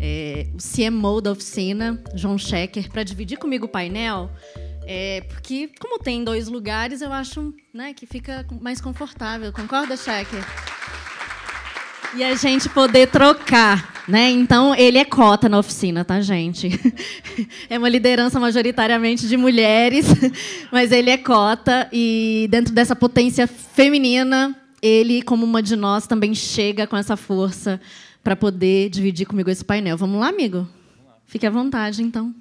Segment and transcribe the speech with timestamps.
[0.00, 4.30] é, o CMO da oficina, João Schecker, para dividir comigo o painel.
[4.86, 9.52] É, porque, como tem dois lugares, eu acho né, que fica mais confortável.
[9.52, 10.42] Concorda, Schecker?
[12.16, 14.30] E a gente poder trocar, né?
[14.30, 16.70] Então, ele é cota na oficina, tá, gente?
[17.70, 20.04] É uma liderança majoritariamente de mulheres,
[20.70, 26.34] mas ele é cota e dentro dessa potência feminina, ele, como uma de nós, também
[26.34, 27.80] chega com essa força
[28.22, 29.96] para poder dividir comigo esse painel.
[29.96, 30.68] Vamos lá, amigo?
[31.26, 32.34] Fique à vontade, então.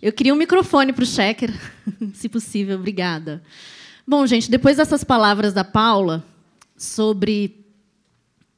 [0.00, 1.50] Eu queria um microfone para o Checker,
[2.14, 2.76] se possível.
[2.78, 3.42] Obrigada.
[4.06, 6.24] Bom, gente, depois dessas palavras da Paula
[6.76, 7.64] sobre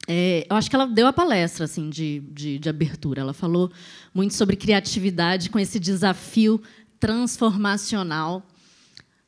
[0.07, 3.21] é, eu acho que ela deu a palestra assim de, de, de, abertura.
[3.21, 3.69] Ela falou
[4.13, 6.61] muito sobre criatividade com esse desafio
[6.97, 8.41] transformacional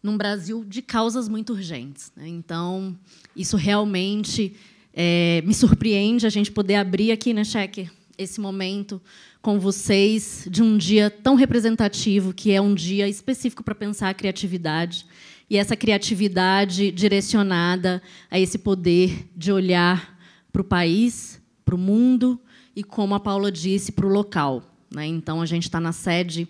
[0.02, 2.14] num Brasil de causas muito urgentes.
[2.16, 2.30] Né?
[2.30, 2.98] Então,
[3.36, 4.56] isso realmente
[5.02, 9.02] é, me surpreende a gente poder abrir aqui, né, Cheque, esse momento
[9.42, 14.14] com vocês de um dia tão representativo, que é um dia específico para pensar a
[14.14, 15.06] criatividade
[15.50, 20.20] e essa criatividade direcionada a esse poder de olhar
[20.52, 22.38] para o país, para o mundo
[22.76, 24.62] e, como a Paula disse, para o local.
[24.94, 25.06] Né?
[25.06, 26.46] Então, a gente está na sede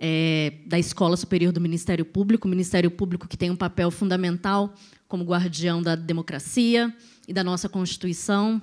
[0.00, 4.74] é, da Escola Superior do Ministério Público, o Ministério Público que tem um papel fundamental
[5.14, 6.92] como guardião da democracia
[7.28, 8.60] e da nossa Constituição.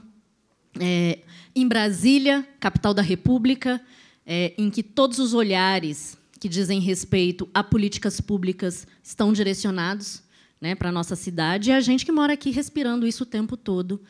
[0.77, 1.19] É,
[1.55, 3.80] em Brasília, capital da República,
[4.25, 10.23] é, em que todos os olhares que dizem respeito a políticas públicas estão direcionados
[10.59, 13.55] né, para a nossa cidade, e a gente que mora aqui respirando isso o tempo
[13.55, 14.02] todo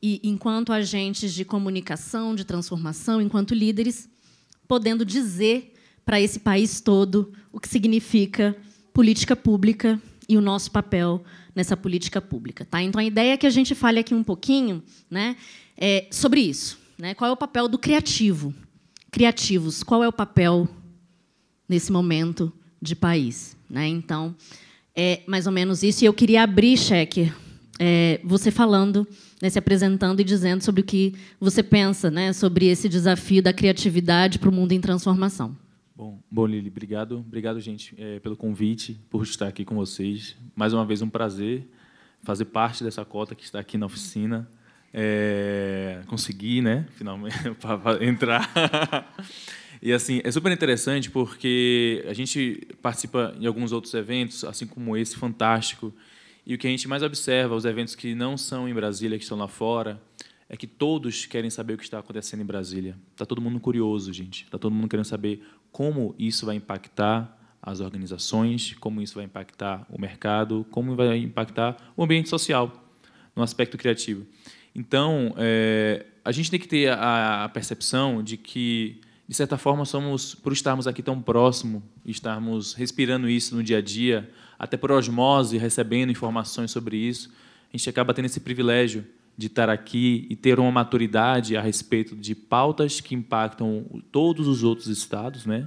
[0.00, 4.08] e, enquanto agentes de comunicação, de transformação, enquanto líderes,
[4.68, 5.74] podendo dizer
[6.04, 8.56] para esse país todo o que significa
[8.92, 10.00] política pública
[10.30, 12.64] e o nosso papel nessa política pública.
[12.64, 12.80] Tá?
[12.80, 15.36] Então, a ideia é que a gente fale aqui um pouquinho né,
[15.76, 16.78] é, sobre isso.
[16.96, 17.14] Né?
[17.14, 18.54] Qual é o papel do criativo?
[19.10, 20.68] Criativos, qual é o papel
[21.68, 23.56] nesse momento de país?
[23.68, 23.88] Né?
[23.88, 24.36] Então,
[24.94, 26.04] é mais ou menos isso.
[26.04, 27.32] E eu queria abrir, Cheque,
[27.80, 29.04] é, você falando
[29.42, 33.52] né, se apresentando e dizendo sobre o que você pensa né, sobre esse desafio da
[33.52, 35.56] criatividade para o mundo em transformação.
[36.00, 40.34] Bom, bom Lili, obrigado, obrigado gente é, pelo convite, por estar aqui com vocês.
[40.56, 41.68] Mais uma vez um prazer
[42.22, 44.48] fazer parte dessa cota que está aqui na oficina.
[44.94, 48.48] É, conseguir, né, finalmente, para entrar.
[49.82, 54.94] E assim, é super interessante porque a gente participa em alguns outros eventos, assim como
[54.94, 55.90] esse fantástico,
[56.44, 59.24] e o que a gente mais observa, os eventos que não são em Brasília, que
[59.24, 59.98] estão lá fora,
[60.50, 62.98] é que todos querem saber o que está acontecendo em Brasília.
[63.12, 64.42] Está todo mundo curioso, gente.
[64.44, 65.42] Está todo mundo querendo saber
[65.72, 71.76] como isso vai impactar as organizações, como isso vai impactar o mercado, como vai impactar
[71.96, 72.72] o ambiente social,
[73.36, 74.26] no aspecto criativo.
[74.74, 79.84] Então, é, a gente tem que ter a, a percepção de que, de certa forma,
[79.84, 84.90] somos, por estarmos aqui tão próximo, estarmos respirando isso no dia a dia, até por
[84.92, 87.30] osmose, recebendo informações sobre isso,
[87.72, 89.04] a gente acaba tendo esse privilégio
[89.40, 94.62] de estar aqui e ter uma maturidade a respeito de pautas que impactam todos os
[94.62, 95.66] outros estados, né?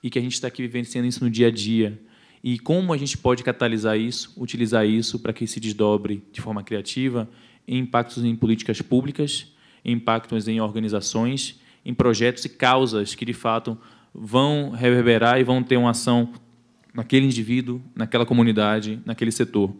[0.00, 2.00] E que a gente está aqui vivenciando isso no dia a dia.
[2.44, 6.62] E como a gente pode catalisar isso, utilizar isso para que se desdobre de forma
[6.62, 7.28] criativa
[7.66, 9.52] em impactos em políticas públicas,
[9.84, 13.76] em impactos em organizações, em projetos e causas que de fato
[14.14, 16.32] vão reverberar e vão ter uma ação
[16.94, 19.74] naquele indivíduo, naquela comunidade, naquele setor.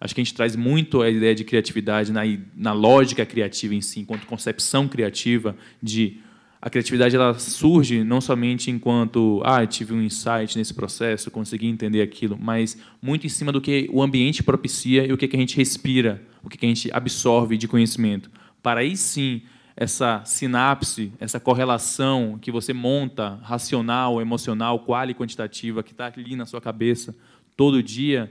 [0.00, 2.22] Acho que a gente traz muito a ideia de criatividade na,
[2.56, 6.18] na lógica criativa em si, enquanto concepção criativa de
[6.62, 12.02] a criatividade ela surge não somente enquanto ah tive um insight nesse processo consegui entender
[12.02, 15.40] aquilo mas muito em cima do que o ambiente propicia e o que, que a
[15.40, 18.30] gente respira o que, que a gente absorve de conhecimento.
[18.62, 19.42] Para aí sim
[19.76, 26.36] essa sinapse, essa correlação que você monta, racional, emocional, qual e quantitativa, que está ali
[26.36, 27.16] na sua cabeça
[27.56, 28.30] todo dia,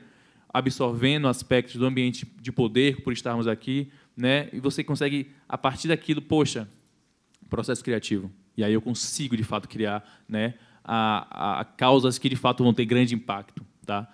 [0.54, 4.50] absorvendo aspectos do ambiente de poder por estarmos aqui, né?
[4.52, 6.68] E você consegue a partir daquilo, poxa,
[7.50, 8.32] processo criativo.
[8.58, 12.64] E aí eu consigo de fato criar, né, a, a, a causas que de fato
[12.64, 14.08] vão ter grande impacto, tá?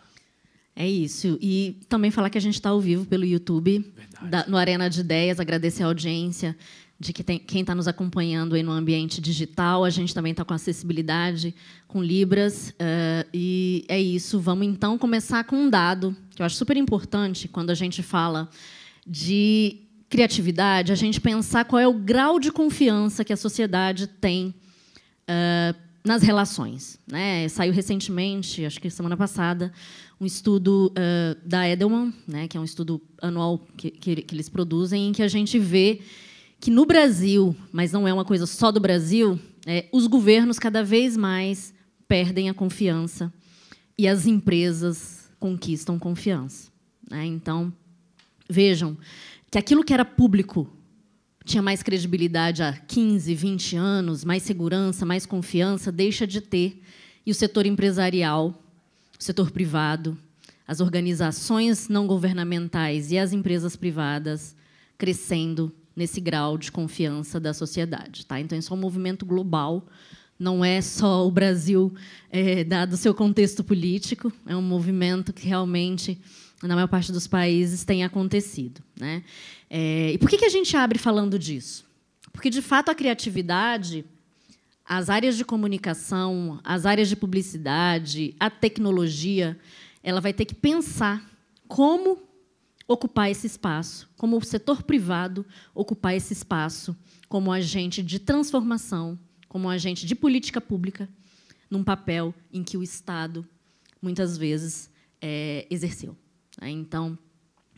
[0.75, 1.37] É isso.
[1.41, 4.99] E também falar que a gente está ao vivo pelo YouTube, da, no Arena de
[4.99, 6.55] Ideias, agradecer a audiência
[7.05, 9.85] de que tem, quem está nos acompanhando aí no ambiente digital.
[9.85, 11.53] A gente também está com acessibilidade,
[11.87, 12.69] com Libras.
[12.71, 14.39] Uh, e é isso.
[14.39, 18.49] Vamos, então, começar com um dado que eu acho super importante quando a gente fala
[19.05, 24.53] de criatividade, a gente pensar qual é o grau de confiança que a sociedade tem
[25.29, 26.99] uh, nas relações.
[27.07, 27.47] Né?
[27.49, 29.71] Saiu recentemente, acho que semana passada,
[30.19, 34.47] um estudo uh, da Edelman, né, que é um estudo anual que, que, que eles
[34.47, 36.01] produzem, em que a gente vê
[36.59, 40.83] que no Brasil, mas não é uma coisa só do Brasil, é, os governos cada
[40.83, 41.73] vez mais
[42.07, 43.33] perdem a confiança
[43.97, 46.69] e as empresas conquistam confiança.
[47.09, 47.25] Né?
[47.25, 47.73] Então,
[48.49, 48.97] vejam
[49.49, 50.69] que aquilo que era público
[51.43, 56.81] tinha mais credibilidade há 15, 20 anos, mais segurança, mais confiança, deixa de ter.
[57.25, 58.59] E o setor empresarial,
[59.19, 60.17] o setor privado,
[60.67, 64.55] as organizações não governamentais e as empresas privadas
[64.97, 68.25] crescendo nesse grau de confiança da sociedade.
[68.25, 68.39] Tá?
[68.39, 69.86] Então, isso é um movimento global,
[70.38, 71.94] não é só o Brasil,
[72.30, 76.19] é, dado o seu contexto político, é um movimento que realmente,
[76.62, 78.81] na maior parte dos países, tem acontecido.
[79.00, 79.24] Né?
[79.69, 81.86] É, e por que, que a gente abre falando disso?
[82.33, 84.03] Porque, de fato, a criatividade,
[84.86, 89.57] as áreas de comunicação, as áreas de publicidade, a tecnologia,
[90.03, 91.25] ela vai ter que pensar
[91.68, 92.19] como
[92.87, 96.95] ocupar esse espaço, como o setor privado ocupar esse espaço
[97.27, 99.17] como agente de transformação,
[99.47, 101.09] como agente de política pública,
[101.69, 103.47] num papel em que o Estado
[104.01, 104.89] muitas vezes
[105.21, 106.15] é, exerceu.
[106.61, 106.69] Né?
[106.69, 107.17] Então,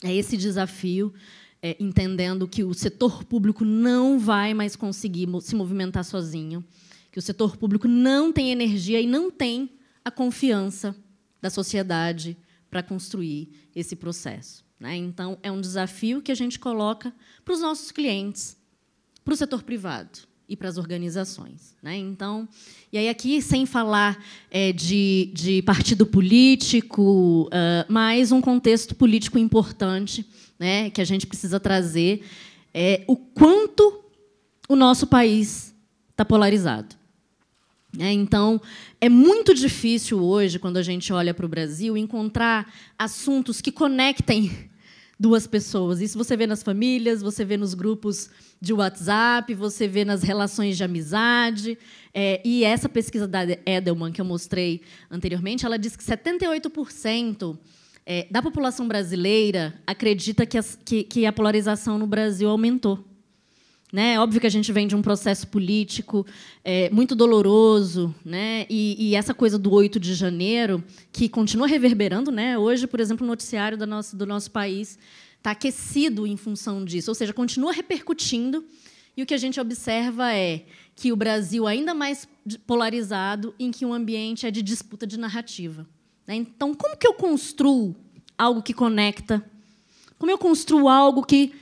[0.03, 1.13] é esse desafio,
[1.61, 6.63] é, entendendo que o setor público não vai mais conseguir se movimentar sozinho,
[7.11, 9.71] que o setor público não tem energia e não tem
[10.03, 10.95] a confiança
[11.41, 12.37] da sociedade
[12.69, 14.66] para construir esse processo.
[14.79, 14.95] Né?
[14.95, 17.13] Então, é um desafio que a gente coloca
[17.43, 18.57] para os nossos clientes,
[19.23, 21.75] para o setor privado e para as organizações.
[21.81, 21.97] Né?
[21.97, 22.47] Então,
[22.91, 30.25] e aí aqui, sem falar é, de, de, partido político, uh, um contexto político importante
[30.57, 32.23] né, que a gente precisa trazer
[32.73, 34.03] é o quanto
[34.69, 35.73] o nosso país
[36.11, 36.96] está polarizado.
[37.99, 38.61] É, então,
[38.99, 44.51] é muito difícil hoje, quando a gente olha para o Brasil, encontrar assuntos que conectem
[45.19, 46.01] duas pessoas.
[46.01, 48.29] Isso você vê nas famílias, você vê nos grupos
[48.59, 51.77] de WhatsApp, você vê nas relações de amizade.
[52.13, 57.57] É, e essa pesquisa da Edelman, que eu mostrei anteriormente, ela diz que 78%
[58.05, 63.03] é, da população brasileira acredita que, as, que, que a polarização no Brasil aumentou.
[63.91, 64.19] Né?
[64.19, 66.25] Óbvio que a gente vem de um processo político
[66.63, 68.65] é, muito doloroso, né?
[68.69, 72.29] E, e, essa coisa do 8 de janeiro, que continua reverberando.
[72.29, 72.57] Né?
[72.57, 74.99] Hoje, por exemplo, o noticiário do nosso, do nosso país
[75.37, 78.65] está aquecido em função disso, ou seja, continua repercutindo.
[79.15, 82.27] E o que a gente observa é que o Brasil ainda mais
[82.65, 85.87] polarizado, em que o ambiente é de disputa de narrativa.
[86.27, 86.35] Né?
[86.35, 87.95] Então, como que eu construo
[88.37, 89.43] algo que conecta?
[90.19, 91.53] Como eu construo algo que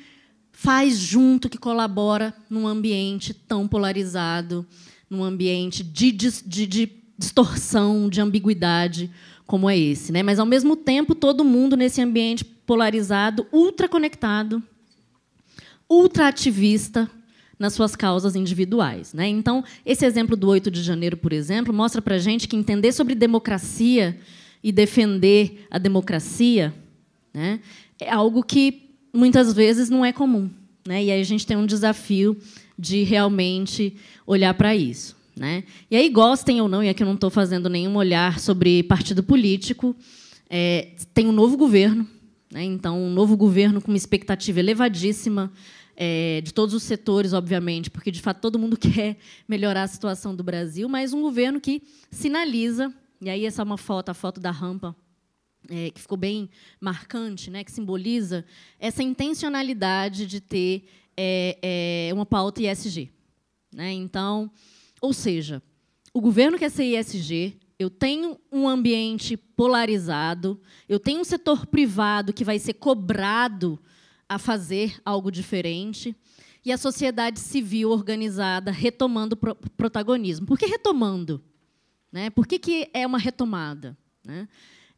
[0.55, 4.65] faz junto, que colabora num ambiente tão polarizado,
[5.09, 9.11] num ambiente de, de, de distorção, de ambiguidade
[9.45, 10.13] como é esse.
[10.13, 10.23] Né?
[10.23, 14.63] Mas, ao mesmo tempo, todo mundo nesse ambiente polarizado, ultra conectado,
[15.89, 17.11] ultra ativista
[17.59, 19.13] nas suas causas individuais.
[19.13, 19.27] Né?
[19.27, 22.93] Então, esse exemplo do 8 de janeiro, por exemplo, mostra para a gente que entender
[22.93, 24.17] sobre democracia
[24.63, 26.73] e defender a democracia
[27.33, 27.59] né,
[27.99, 28.84] é algo que
[29.15, 30.49] muitas vezes não é comum.
[30.85, 31.05] Né?
[31.05, 32.37] E aí a gente tem um desafio
[32.77, 33.95] de realmente
[34.27, 35.15] olhar para isso.
[35.35, 35.63] Né?
[35.89, 39.21] E aí, gostem ou não, e aqui eu não estou fazendo nenhum olhar sobre partido
[39.21, 39.95] político,
[40.49, 42.07] é, tem um novo governo,
[42.51, 42.63] né?
[42.63, 45.51] então, um novo governo com uma expectativa elevadíssima
[45.97, 49.17] é, de todos os setores, obviamente, porque, de fato, todo mundo quer
[49.47, 51.81] melhorar a situação do Brasil, mas um governo que
[52.11, 54.95] sinaliza, e aí essa é uma foto, a foto da rampa
[55.69, 58.45] é, que ficou bem marcante, né, que simboliza
[58.79, 60.85] essa intencionalidade de ter
[61.17, 63.11] é, é, uma pauta ISG.
[63.73, 63.91] Né?
[63.93, 64.51] Então,
[65.01, 65.61] ou seja,
[66.13, 72.33] o governo quer ser ISG, eu tenho um ambiente polarizado, eu tenho um setor privado
[72.33, 73.79] que vai ser cobrado
[74.27, 76.15] a fazer algo diferente,
[76.65, 80.47] e a sociedade civil organizada retomando o protagonismo.
[80.47, 81.43] Por que retomando?
[82.11, 82.31] Né?
[82.31, 83.95] Por que, que é uma retomada?
[84.25, 84.47] Né?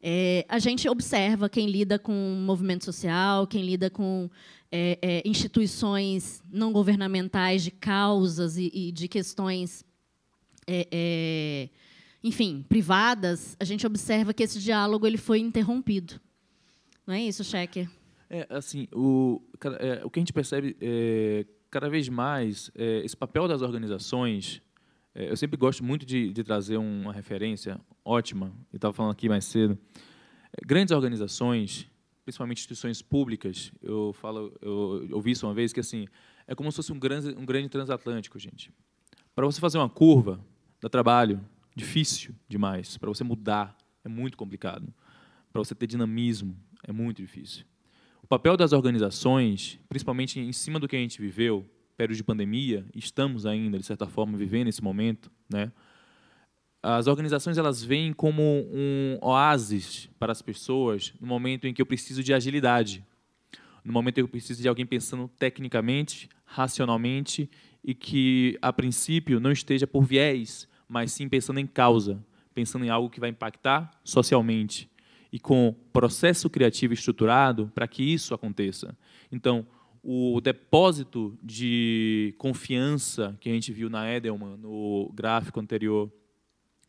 [0.00, 4.30] É, a gente observa quem lida com movimento social, quem lida com
[4.70, 9.84] é, é, instituições não governamentais de causas e, e de questões,
[10.66, 11.68] é, é,
[12.22, 16.20] enfim, privadas, a gente observa que esse diálogo ele foi interrompido.
[17.06, 17.88] Não é isso, Checker?
[18.30, 19.40] É, assim, o,
[19.80, 20.76] é, o que a gente percebe
[21.70, 24.62] cada vez mais, esse papel das organizações
[25.14, 29.44] eu sempre gosto muito de, de trazer uma referência ótima, e estava falando aqui mais
[29.44, 29.78] cedo.
[30.52, 31.88] É, grandes organizações,
[32.24, 36.06] principalmente instituições públicas, eu falo, eu ouvi isso uma vez que assim
[36.46, 38.72] é como se fosse um grande, um grande transatlântico, gente.
[39.34, 40.44] Para você fazer uma curva,
[40.80, 41.44] dá trabalho,
[41.76, 42.96] difícil demais.
[42.96, 44.92] Para você mudar, é muito complicado.
[45.52, 47.64] Para você ter dinamismo, é muito difícil.
[48.22, 51.68] O papel das organizações, principalmente em cima do que a gente viveu,
[51.98, 55.72] período de pandemia, estamos ainda, de certa forma, vivendo esse momento, né?
[56.80, 61.86] as organizações elas vêm como um oásis para as pessoas no momento em que eu
[61.86, 63.04] preciso de agilidade,
[63.84, 67.50] no momento em que eu preciso de alguém pensando tecnicamente, racionalmente
[67.82, 72.24] e que, a princípio, não esteja por viés, mas sim pensando em causa,
[72.54, 74.88] pensando em algo que vai impactar socialmente
[75.32, 78.96] e com processo criativo estruturado para que isso aconteça.
[79.32, 79.66] Então,
[80.10, 86.10] o depósito de confiança que a gente viu na Edelman, no gráfico anterior,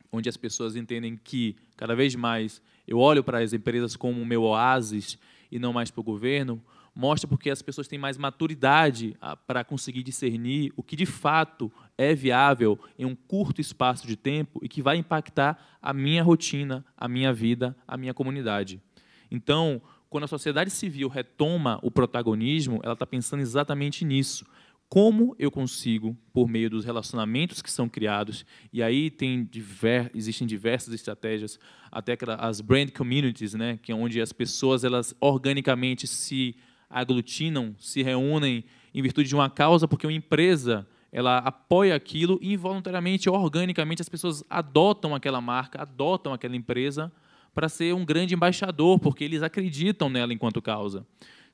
[0.09, 4.25] onde as pessoas entendem que, cada vez mais, eu olho para as empresas como o
[4.25, 5.19] meu oásis
[5.51, 6.63] e não mais para o governo,
[6.95, 11.69] mostra porque as pessoas têm mais maturidade ah, para conseguir discernir o que de fato
[11.97, 16.85] é viável em um curto espaço de tempo e que vai impactar a minha rotina,
[16.95, 18.81] a minha vida, a minha comunidade.
[19.29, 24.45] Então, quando a sociedade civil retoma o protagonismo, ela está pensando exatamente nisso.
[24.89, 30.47] Como eu consigo, por meio dos relacionamentos que são criados, e aí tem diver, existem
[30.47, 31.59] diversas estratégias,
[31.91, 36.55] até as brand communities, né, que é onde as pessoas elas organicamente se
[36.89, 42.53] aglutinam, se reúnem em virtude de uma causa, porque uma empresa ela apoia aquilo e
[42.53, 47.11] involuntariamente, organicamente, as pessoas adotam aquela marca, adotam aquela empresa
[47.59, 51.05] para ser um grande embaixador, porque eles acreditam nela enquanto causa.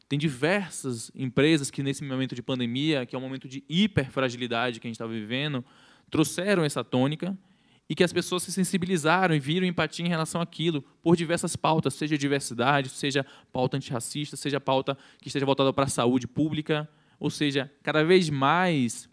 [0.08, 4.86] Tem diversas empresas que, nesse momento de pandemia, que é um momento de hiperfragilidade que
[4.86, 5.66] a gente está vivendo,
[6.12, 7.36] trouxeram essa tônica
[7.90, 11.96] e que as pessoas se sensibilizaram e viram empatia em relação àquilo, por diversas pautas,
[11.96, 16.88] seja diversidade, seja pauta antirracista, seja pauta que esteja voltada para a saúde pública.
[17.20, 19.10] Ou seja, cada vez mais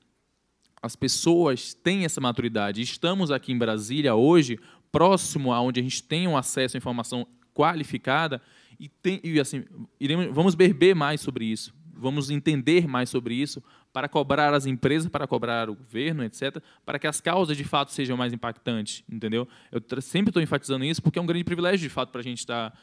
[0.82, 2.82] as pessoas têm essa maturidade.
[2.82, 4.58] Estamos aqui em Brasília hoje,
[4.92, 8.40] próximo aonde a gente tem um acesso à informação qualificada,
[8.78, 9.64] e, tem, e assim,
[9.98, 15.08] iremos, vamos beber mais sobre isso, vamos entender mais sobre isso para cobrar as empresas,
[15.08, 19.46] para cobrar o governo, etc., para que as causas de fato sejam mais impactantes, entendeu?
[19.70, 22.38] Eu sempre estou enfatizando isso porque é um grande privilégio de fato para a gente
[22.38, 22.76] estar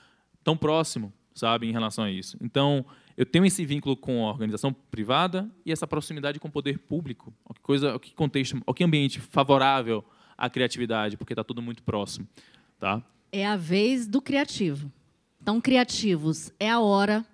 [0.44, 2.38] tão próximo, sabe, em relação a isso.
[2.42, 2.86] Então,
[3.18, 7.34] eu tenho esse vínculo com a organização privada e essa proximidade com o poder público.
[7.56, 10.06] Que coisa, que contexto, que ambiente favorável
[10.40, 12.26] à criatividade, porque está tudo muito próximo,
[12.80, 13.04] tá?
[13.32, 14.92] É a vez do criativo.
[15.42, 17.26] Então, criativos, é a hora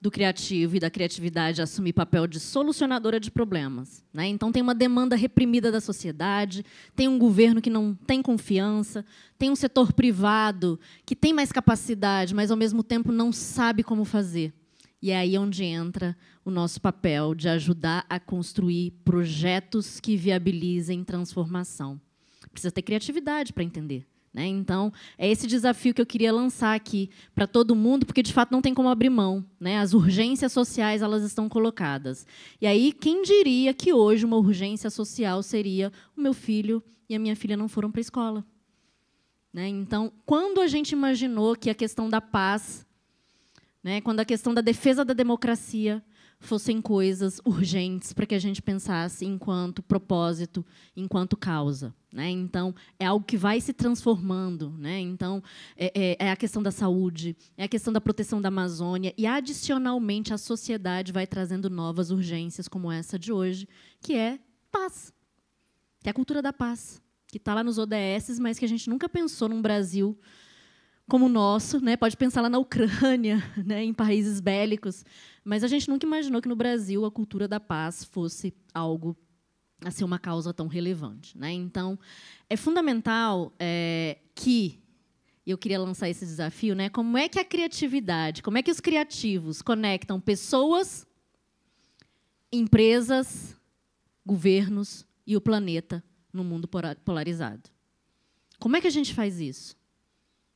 [0.00, 4.04] do criativo e da criatividade assumir papel de solucionadora de problemas.
[4.14, 4.28] Né?
[4.28, 6.64] Então, tem uma demanda reprimida da sociedade,
[6.94, 9.04] tem um governo que não tem confiança,
[9.36, 14.04] tem um setor privado que tem mais capacidade, mas, ao mesmo tempo, não sabe como
[14.04, 14.54] fazer.
[15.00, 21.04] E é aí onde entra o nosso papel de ajudar a construir projetos que viabilizem
[21.04, 22.00] transformação.
[22.50, 24.06] Precisa ter criatividade para entender.
[24.32, 24.46] Né?
[24.46, 28.52] Então, é esse desafio que eu queria lançar aqui para todo mundo, porque de fato
[28.52, 29.44] não tem como abrir mão.
[29.58, 29.78] Né?
[29.78, 32.26] As urgências sociais elas estão colocadas.
[32.60, 37.18] E aí, quem diria que hoje uma urgência social seria o meu filho e a
[37.18, 38.44] minha filha não foram para a escola?
[39.52, 39.68] Né?
[39.68, 42.86] Então, quando a gente imaginou que a questão da paz,
[43.88, 46.04] né, quando a questão da defesa da democracia
[46.38, 50.62] fossem coisas urgentes para que a gente pensasse enquanto propósito,
[50.94, 51.94] enquanto causa.
[52.12, 52.28] Né?
[52.28, 54.68] Então, é algo que vai se transformando.
[54.76, 55.00] Né?
[55.00, 55.42] Então,
[55.74, 59.26] é, é, é, a questão da saúde, é a questão da proteção da Amazônia, e,
[59.26, 63.66] adicionalmente, a sociedade vai trazendo novas urgências, como essa de hoje,
[64.02, 64.38] que é
[64.70, 65.14] paz,
[66.02, 68.90] que é a cultura da paz, que está lá nos ODS, mas que a gente
[68.90, 70.14] nunca pensou num Brasil
[71.08, 71.96] como o nosso, né?
[71.96, 73.82] pode pensar lá na Ucrânia, né?
[73.82, 75.04] em países bélicos,
[75.42, 79.16] mas a gente nunca imaginou que no Brasil a cultura da paz fosse algo
[79.84, 81.36] a ser uma causa tão relevante.
[81.38, 81.52] Né?
[81.52, 81.98] Então,
[82.50, 84.82] é fundamental é, que
[85.46, 86.90] eu queria lançar esse desafio, né?
[86.90, 91.06] Como é que a criatividade, como é que os criativos conectam pessoas,
[92.52, 93.56] empresas,
[94.26, 96.68] governos e o planeta no mundo
[97.02, 97.70] polarizado?
[98.58, 99.77] Como é que a gente faz isso?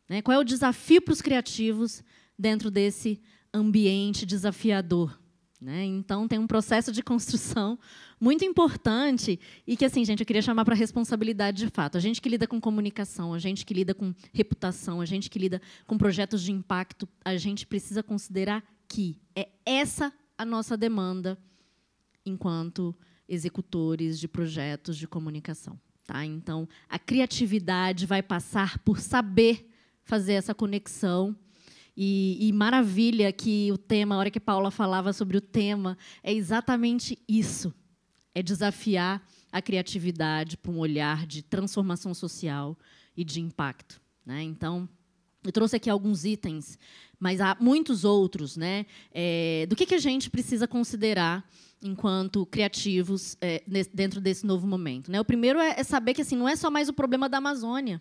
[0.09, 0.23] Né?
[0.23, 2.03] Qual é o desafio para os criativos
[2.39, 3.21] dentro desse
[3.53, 5.19] ambiente desafiador?
[5.63, 5.85] Né?
[5.85, 7.79] Então, tem um processo de construção
[8.21, 11.97] muito importante e que, assim, gente, eu queria chamar para responsabilidade de fato.
[11.97, 15.39] A gente que lida com comunicação, a gente que lida com reputação, a gente que
[15.39, 21.39] lida com projetos de impacto, a gente precisa considerar que é essa a nossa demanda
[22.27, 22.93] enquanto
[23.29, 25.79] executores de projetos de comunicação.
[26.05, 26.27] Tá?
[26.27, 29.72] Então, a criatividade vai passar por saber
[30.05, 31.37] fazer essa conexão.
[31.97, 36.33] E, e, maravilha que o tema, a hora que Paula falava sobre o tema, é
[36.33, 37.73] exatamente isso.
[38.35, 42.79] É desafiar a criatividade para um olhar de transformação social
[43.15, 44.01] e de impacto.
[44.25, 44.43] Né?
[44.43, 44.89] Então,
[45.45, 46.79] eu trouxe aqui alguns itens,
[47.19, 48.87] mas há muitos outros, né?
[49.13, 51.45] É, do que, que a gente precisa considerar
[51.83, 55.11] enquanto criativos é, dentro desse novo momento.
[55.11, 55.21] Né?
[55.21, 58.01] O primeiro é, é, saber que assim não é só mais o problema da Amazônia,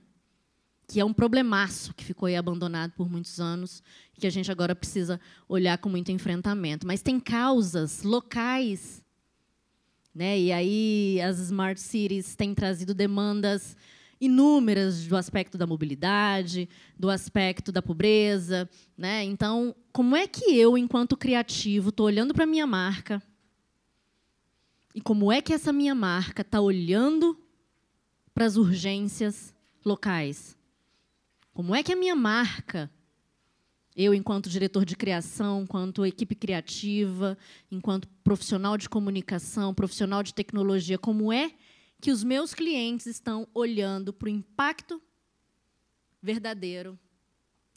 [0.91, 3.81] que é um problemaço que ficou aí abandonado por muitos anos,
[4.13, 6.85] que a gente agora precisa olhar com muito enfrentamento.
[6.85, 9.01] Mas tem causas locais.
[10.13, 10.37] Né?
[10.37, 13.77] E aí as smart cities têm trazido demandas
[14.19, 16.67] inúmeras do aspecto da mobilidade,
[16.99, 18.69] do aspecto da pobreza.
[18.97, 19.23] Né?
[19.23, 23.23] Então, como é que eu, enquanto criativo, estou olhando para minha marca
[24.93, 27.39] e como é que essa minha marca está olhando
[28.33, 29.53] para as urgências
[29.85, 30.59] locais?
[31.53, 32.89] Como é que a minha marca,
[33.95, 37.37] eu enquanto diretor de criação, enquanto equipe criativa,
[37.69, 41.51] enquanto profissional de comunicação, profissional de tecnologia, como é
[41.99, 45.01] que os meus clientes estão olhando para o impacto
[46.21, 46.97] verdadeiro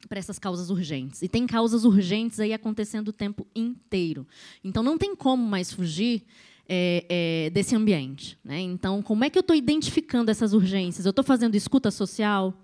[0.09, 1.23] para essas causas urgentes.
[1.23, 4.26] E tem causas urgentes aí acontecendo o tempo inteiro.
[4.62, 6.25] Então não tem como mais fugir
[6.69, 8.38] é, é, desse ambiente.
[8.45, 8.61] Né?
[8.61, 11.07] Então, como é que eu estou identificando essas urgências?
[11.07, 12.54] Eu estou fazendo escuta social?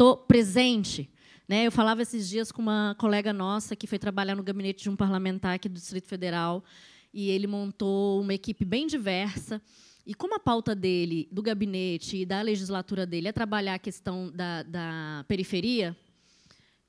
[0.00, 1.10] Estou presente?
[1.46, 1.66] Né?
[1.66, 4.96] Eu falava esses dias com uma colega nossa que foi trabalhar no gabinete de um
[4.96, 6.64] parlamentar aqui do Distrito Federal
[7.12, 9.60] e ele montou uma equipe bem diversa.
[10.06, 14.32] E como a pauta dele, do gabinete e da legislatura dele é trabalhar a questão
[14.34, 15.94] da, da periferia,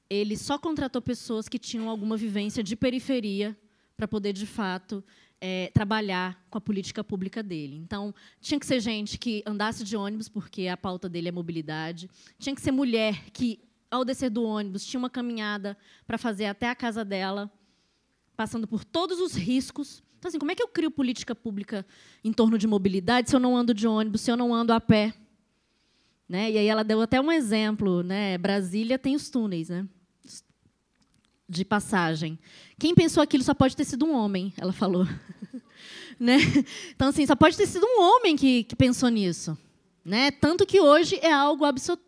[0.09, 3.57] ele só contratou pessoas que tinham alguma vivência de periferia
[3.97, 5.03] para poder, de fato,
[5.41, 7.75] é, trabalhar com a política pública dele.
[7.75, 12.07] Então, tinha que ser gente que andasse de ônibus, porque a pauta dele é mobilidade.
[12.38, 16.69] Tinha que ser mulher que, ao descer do ônibus, tinha uma caminhada para fazer até
[16.69, 17.51] a casa dela,
[18.38, 20.03] passando por todos os riscos.
[20.19, 21.83] Então, assim, como é que eu crio política pública
[22.24, 24.79] em torno de mobilidade se eu não ando de ônibus, se eu não ando a
[24.79, 25.15] pé?
[26.29, 26.51] Né?
[26.51, 28.03] E aí ela deu até um exemplo.
[28.03, 28.38] Né?
[28.38, 29.88] Brasília tem os túneis, né?
[31.51, 32.39] De passagem.
[32.79, 35.05] Quem pensou aquilo só pode ter sido um homem, ela falou.
[36.17, 36.38] né?
[36.96, 39.58] Então, assim, só pode ter sido um homem que, que pensou nisso.
[40.03, 40.31] Né?
[40.31, 41.66] Tanto que hoje é algo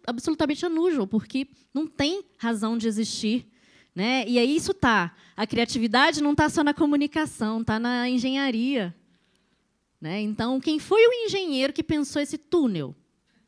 [0.08, 3.46] absolutamente anúgio, porque não tem razão de existir.
[3.94, 4.24] Né?
[4.28, 5.14] E aí isso está.
[5.36, 8.96] A criatividade não está só na comunicação, está na engenharia.
[10.00, 10.22] Né?
[10.22, 12.96] Então, quem foi o engenheiro que pensou esse túnel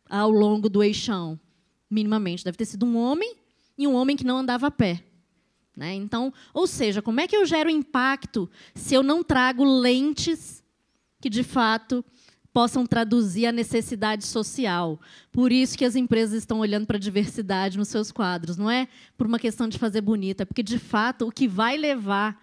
[0.10, 1.40] ao longo do eixão?
[1.90, 3.36] Minimamente, deve ter sido um homem
[3.78, 5.04] e um homem que não andava a pé.
[5.76, 5.94] Né?
[5.94, 10.64] Então, ou seja, como é que eu gero impacto se eu não trago lentes
[11.20, 12.04] que, de fato,
[12.54, 15.00] possam traduzir a necessidade social?
[15.32, 18.56] Por isso que as empresas estão olhando para a diversidade nos seus quadros.
[18.56, 21.76] Não é por uma questão de fazer bonita, é porque, de fato, o que vai
[21.76, 22.42] levar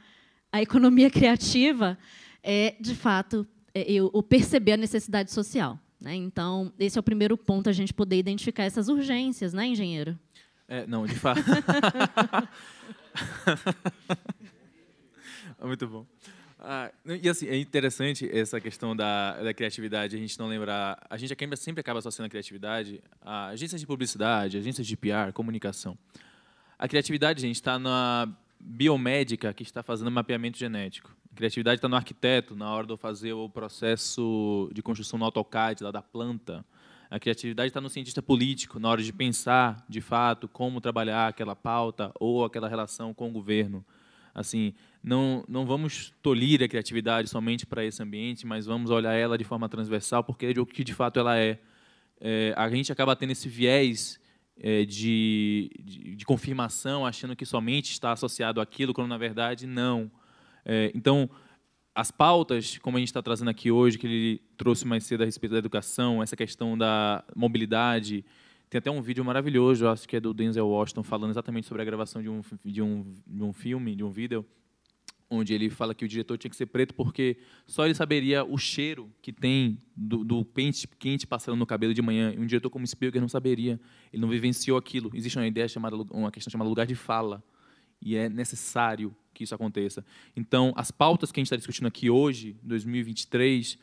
[0.53, 1.97] a economia criativa
[2.43, 5.79] é, de fato, é, eu, eu perceber a necessidade social.
[5.99, 6.15] Né?
[6.17, 10.19] Então, esse é o primeiro ponto, a gente poder identificar essas urgências, né, engenheiro?
[10.69, 11.41] É, não, de fato.
[15.63, 16.07] Muito bom.
[16.59, 21.05] Ah, e assim, é interessante essa questão da, da criatividade, a gente não lembrar.
[21.11, 25.99] A gente sempre acaba associando a criatividade a agências de publicidade, agências de PR, comunicação.
[26.79, 28.29] A criatividade, gente, está na
[28.61, 31.13] biomédica que está fazendo mapeamento genético.
[31.33, 35.83] A criatividade está no arquiteto, na hora de fazer o processo de construção no AutoCAD,
[35.83, 36.65] lá da planta.
[37.13, 41.55] A criatividade está no cientista político, na hora de pensar, de fato, como trabalhar aquela
[41.55, 43.85] pauta ou aquela relação com o governo.
[44.35, 44.73] Assim,
[45.05, 49.45] não, não vamos tolir a criatividade somente para esse ambiente, mas vamos olhar ela de
[49.45, 51.59] forma transversal, porque é o que de fato ela é.
[52.19, 54.19] é a gente acaba tendo esse viés
[54.59, 60.11] é, de, de, de, confirmação, achando que somente está associado àquilo, quando na verdade não.
[60.65, 61.29] É, então,
[61.95, 65.25] as pautas, como a gente está trazendo aqui hoje, que ele trouxe mais cedo a
[65.27, 68.25] respeito da educação, essa questão da mobilidade.
[68.71, 71.85] Tem até um vídeo maravilhoso, acho que é do Denzel Washington, falando exatamente sobre a
[71.85, 74.47] gravação de um, de um, de um filme, de um vídeo,
[75.29, 78.57] onde ele fala que o diretor tinha que ser preto porque só ele saberia o
[78.57, 82.33] cheiro que tem do, do pente quente passando no cabelo de manhã.
[82.35, 83.79] E um diretor como Spielberg não saberia,
[84.11, 85.11] ele não vivenciou aquilo.
[85.15, 87.43] Existe uma ideia chamada, uma questão chamada lugar de fala,
[88.03, 90.05] e é necessário que isso aconteça.
[90.37, 93.79] Então, as pautas que a gente está discutindo aqui hoje, 2023,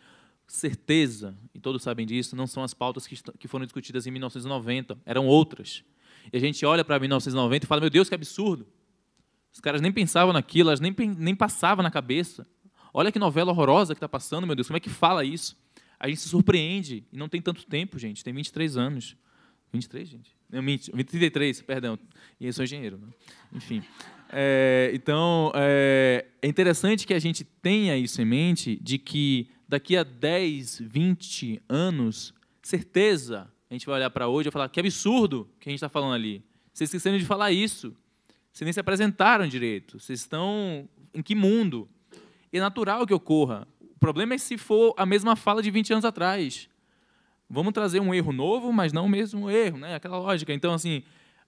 [0.45, 4.97] certeza, e todos sabem disso, não são as pautas que, que foram discutidas em 1990,
[5.05, 5.83] eram outras.
[6.31, 8.67] E a gente olha para 1990 e fala: meu Deus, que absurdo!
[9.51, 12.45] Os caras nem pensavam naquilo, elas nem, nem passavam na cabeça.
[12.93, 15.57] Olha que novela horrorosa que está passando, meu Deus, como é que fala isso?
[15.99, 19.17] A gente se surpreende, e não tem tanto tempo, gente, tem 23 anos.
[19.71, 20.38] 23, gente?
[20.51, 21.99] Não, 20, 33, perdão.
[22.39, 22.97] E eu sou engenheiro.
[22.97, 23.07] Né?
[23.53, 23.83] Enfim.
[24.31, 29.97] É, então, é, é, interessante que a gente tenha isso em mente, de que daqui
[29.97, 35.49] a 10, 20 anos, certeza, a gente vai olhar para hoje e falar que absurdo
[35.59, 36.43] que a gente está falando ali.
[36.73, 37.95] Vocês esqueceram de falar isso.
[38.51, 39.99] Vocês nem se apresentaram direito.
[39.99, 41.89] Vocês estão em que mundo?
[42.51, 43.67] E é natural que ocorra.
[43.99, 46.69] problema é se for a mesma fala de 20 anos atrás.
[47.49, 49.95] Vamos trazer um erro novo, mas não o mesmo erro, né?
[49.95, 50.53] Aquela lógica.
[50.53, 51.03] Então, assim,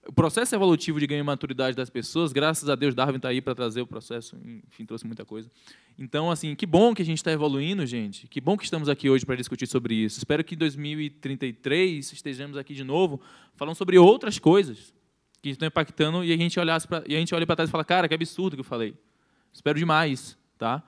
[0.06, 3.40] o processo evolutivo de ganho de maturidade das pessoas, graças a Deus, Darwin está aí
[3.40, 5.48] para trazer o processo, enfim, trouxe muita coisa.
[5.96, 8.26] Então, assim, que bom que a gente está evoluindo, gente.
[8.26, 10.18] Que bom que estamos aqui hoje para discutir sobre isso.
[10.18, 13.20] Espero que em 2033 estejamos aqui de novo
[13.54, 14.92] falando sobre outras coisas
[15.40, 17.72] que estão impactando e a gente olhasse pra, e a gente olha para trás e
[17.72, 18.94] fala, cara, que absurdo que eu falei.
[19.52, 20.82] Espero demais, tá?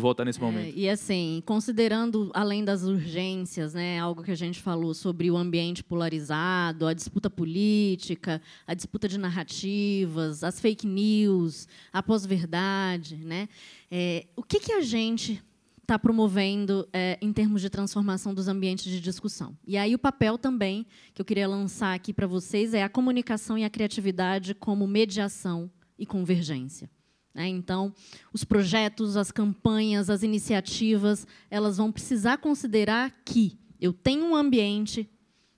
[0.00, 0.76] Voltar nesse É, momento.
[0.76, 5.82] e assim, considerando além das urgências, né, algo que a gente falou sobre o ambiente
[5.82, 13.48] polarizado, a disputa política, a disputa de narrativas, as fake news, a pós-verdade, né?
[13.90, 15.42] é, o que, que a gente
[15.82, 19.56] está promovendo é, em termos de transformação dos ambientes de discussão?
[19.66, 23.56] E aí o papel também que eu queria lançar aqui para vocês é a comunicação
[23.56, 26.90] e a criatividade como mediação e convergência.
[27.34, 27.46] Né?
[27.46, 27.94] Então,
[28.32, 35.08] os projetos, as campanhas, as iniciativas, elas vão precisar considerar que eu tenho um ambiente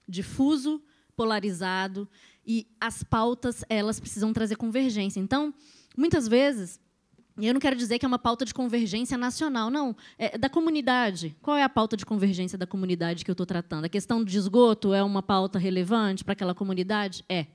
[0.06, 0.83] difuso,
[1.16, 2.09] polarizado,
[2.46, 5.20] e as pautas elas precisam trazer convergência.
[5.20, 5.54] Então,
[5.96, 6.80] muitas vezes,
[7.38, 9.96] e eu não quero dizer que é uma pauta de convergência nacional, não.
[10.18, 11.35] É da comunidade.
[11.40, 13.85] Qual é a pauta de convergência da comunidade que eu estou tratando?
[13.85, 17.24] A questão de esgoto é uma pauta relevante para aquela comunidade?
[17.28, 17.46] É.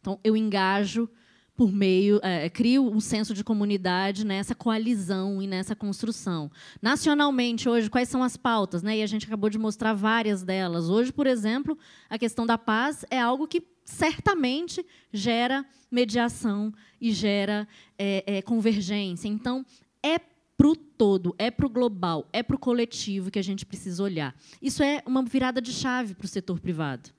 [0.00, 1.08] Então, eu engajo
[1.56, 6.50] por meio, é, crio um senso de comunidade nessa coalizão e nessa construção.
[6.82, 8.82] Nacionalmente, hoje, quais são as pautas?
[8.82, 8.98] Né?
[8.98, 10.88] E a gente acabou de mostrar várias delas.
[10.88, 11.78] Hoje, por exemplo,
[12.10, 19.28] a questão da paz é algo que certamente gera mediação e gera é, é, convergência.
[19.28, 19.64] Então,
[20.02, 20.18] é
[20.56, 24.02] para o todo, é para o global, é para o coletivo que a gente precisa
[24.02, 24.34] olhar.
[24.60, 27.10] Isso é uma virada de chave para o setor privado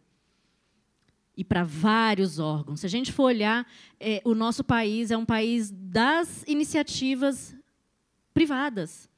[1.37, 2.79] e para vários órgãos.
[2.81, 3.67] Se a gente for olhar,
[3.99, 7.55] é, o nosso país é um país das iniciativas
[8.33, 9.09] privadas.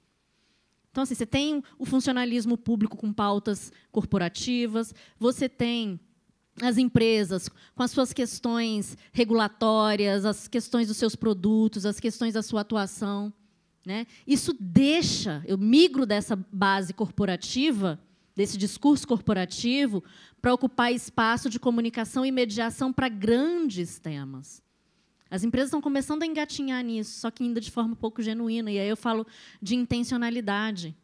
[0.91, 5.99] Então, assim, você tem o funcionalismo público com pautas corporativas, você tem
[6.61, 12.41] as empresas com as suas questões regulatórias, as questões dos seus produtos, as questões da
[12.41, 13.31] sua atuação.
[13.85, 14.07] Né?
[14.25, 17.99] Isso deixa, eu migro dessa base corporativa,
[18.37, 20.03] desse discurso corporativo,
[20.39, 24.61] para ocupar espaço de comunicação e mediação para grandes temas.
[25.27, 28.71] As empresas estão começando a engatinhar nisso, só que ainda de forma pouco genuína.
[28.71, 29.25] E aí eu falo
[29.59, 30.95] de intencionalidade.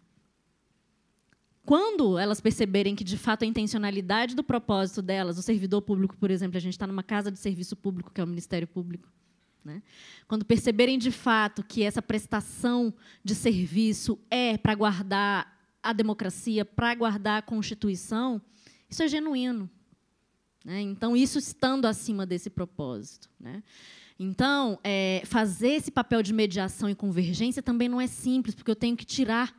[1.65, 6.29] Quando elas perceberem que, de fato, a intencionalidade do propósito delas, o servidor público, por
[6.29, 9.11] exemplo, a gente está numa casa de serviço público, que é o Ministério Público,
[9.65, 9.81] né?
[10.27, 12.93] quando perceberem, de fato, que essa prestação
[13.23, 18.41] de serviço é para guardar a democracia, para guardar a Constituição,
[18.89, 19.69] isso é genuíno.
[20.63, 20.81] Né?
[20.81, 23.29] Então, isso estando acima desse propósito.
[23.39, 23.61] Né?
[24.17, 28.75] Então, é, fazer esse papel de mediação e convergência também não é simples, porque eu
[28.75, 29.53] tenho que tirar,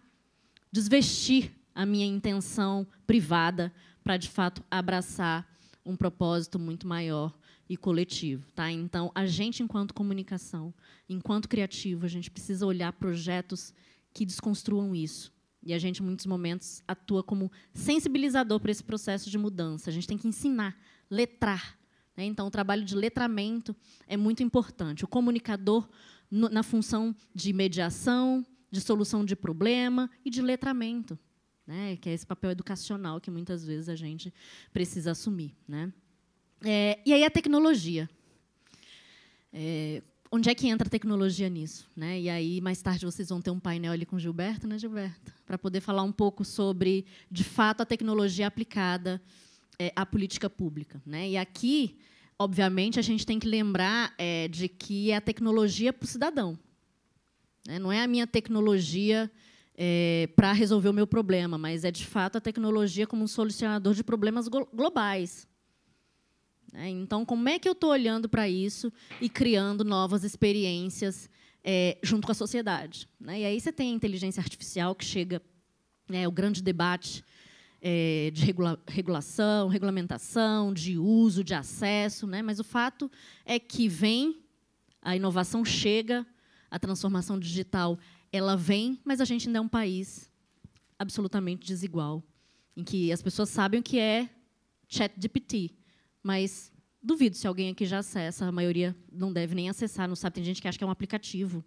[0.73, 5.47] desvestir a minha intenção privada para, de fato, abraçar
[5.85, 7.37] um propósito muito maior
[7.69, 8.47] e coletivo.
[8.55, 8.71] Tá?
[8.71, 10.73] Então, a gente, enquanto comunicação,
[11.09, 13.75] enquanto criativo, a gente precisa olhar projetos
[14.13, 15.34] que desconstruam isso.
[15.64, 19.90] E a gente, em muitos momentos, atua como sensibilizador para esse processo de mudança.
[19.90, 20.77] A gente tem que ensinar,
[21.11, 21.79] letrar.
[22.16, 22.24] Né?
[22.24, 23.74] Então, o trabalho de letramento
[24.07, 25.05] é muito importante.
[25.05, 25.88] O comunicador,
[26.31, 31.18] no, na função de mediação, de solução de problema e de letramento
[31.66, 34.33] né, que é esse papel educacional que muitas vezes a gente
[34.72, 35.55] precisa assumir.
[35.66, 35.92] Né?
[36.62, 38.09] É, e aí a tecnologia.
[39.53, 40.03] É,
[40.35, 41.88] onde é que entra a tecnologia nisso?
[41.94, 42.23] Né?
[42.23, 45.33] E aí, mais tarde, vocês vão ter um painel ali com Gilberto, né, Gilberto?
[45.47, 49.23] Para poder falar um pouco sobre, de fato, a tecnologia aplicada
[49.79, 51.01] é, à política pública.
[51.07, 51.31] Né?
[51.31, 51.97] E aqui,
[52.37, 56.59] obviamente, a gente tem que lembrar é, de que é a tecnologia para o cidadão.
[57.64, 57.79] Né?
[57.79, 59.31] Não é a minha tecnologia
[59.77, 63.94] é, para resolver o meu problema, mas é de fato a tecnologia como um solucionador
[63.94, 65.47] de problemas globais.
[66.75, 71.31] É, então, como é que eu estou olhando para isso e criando novas experiências
[71.63, 73.09] é, junto com a sociedade?
[73.21, 73.43] Né?
[73.43, 75.41] E aí você tem a inteligência artificial que chega,
[76.09, 77.25] né, o grande debate
[77.81, 82.43] é, de regula regulação, regulamentação, de uso, de acesso, né?
[82.43, 83.09] mas o fato
[83.45, 84.43] é que vem,
[85.01, 86.27] a inovação chega,
[86.69, 87.97] a transformação digital
[88.33, 90.29] ela vem, mas a gente ainda é um país
[90.99, 92.21] absolutamente desigual,
[92.77, 94.29] em que as pessoas sabem o que é
[94.89, 95.73] ChatGPT,
[96.25, 100.37] mas duvido se alguém aqui já acessa, a maioria não deve nem acessar, não sabe.
[100.37, 101.63] Tem gente que acha que é um aplicativo.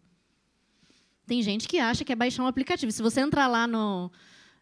[1.27, 2.91] Tem gente que acha que é baixar um aplicativo.
[2.91, 4.11] Se você entrar lá no,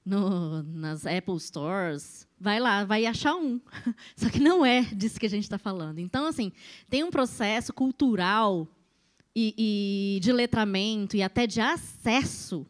[0.06, 3.62] no, nas Apple Stores, vai lá, vai achar um.
[4.18, 6.00] Só que não é disso que a gente está falando.
[6.00, 6.52] Então, assim,
[6.90, 8.68] tem um processo cultural
[9.34, 12.68] e, e, de letramento e até de acesso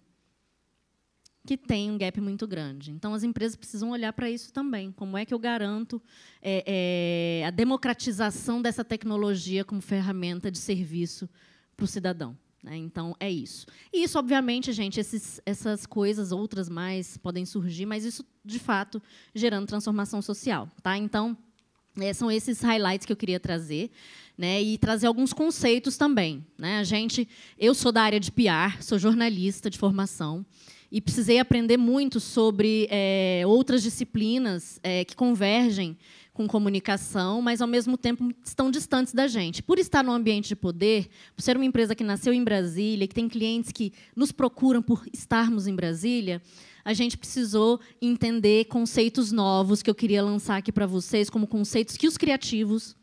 [1.46, 2.92] que tem um gap muito grande.
[2.92, 4.92] Então, as empresas precisam olhar para isso também.
[4.92, 6.02] Como é que eu garanto
[6.42, 11.30] é, é, a democratização dessa tecnologia como ferramenta de serviço
[11.78, 12.36] para o cidadão?
[12.64, 12.76] Né?
[12.78, 13.68] Então, é isso.
[13.94, 19.02] E isso, obviamente, gente, esses, essas coisas, outras mais, podem surgir, mas isso, de fato,
[19.34, 20.68] gerando transformação social.
[20.82, 20.98] Tá?
[20.98, 21.38] Então,
[21.98, 23.92] é, são esses highlights que eu queria trazer.
[24.38, 26.46] Né, e trazer alguns conceitos também.
[26.58, 26.80] Né?
[26.80, 27.26] A gente,
[27.58, 30.46] eu sou da área de PR, sou jornalista de formação
[30.96, 35.98] e precisei aprender muito sobre é, outras disciplinas é, que convergem
[36.32, 39.62] com comunicação, mas ao mesmo tempo estão distantes da gente.
[39.62, 43.14] Por estar no ambiente de poder, por ser uma empresa que nasceu em Brasília, que
[43.14, 46.42] tem clientes que nos procuram por estarmos em Brasília,
[46.86, 51.98] a gente precisou entender conceitos novos que eu queria lançar aqui para vocês, como conceitos
[51.98, 52.96] que os criativos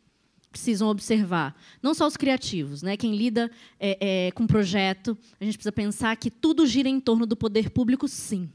[0.52, 1.56] precisam observar.
[1.82, 2.96] Não só os criativos, né?
[2.96, 7.26] quem lida é, é, com projeto, a gente precisa pensar que tudo gira em torno
[7.26, 8.48] do poder público, sim.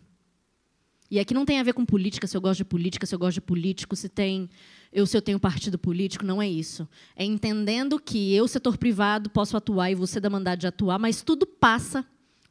[1.10, 3.19] E aqui não tem a ver com política, se eu gosto de política, se eu
[3.19, 4.49] gosto de político, se tem
[4.91, 6.88] eu se eu tenho partido político, não é isso.
[7.15, 11.21] É entendendo que eu, setor privado, posso atuar e você dá mandado de atuar, mas
[11.21, 12.05] tudo passa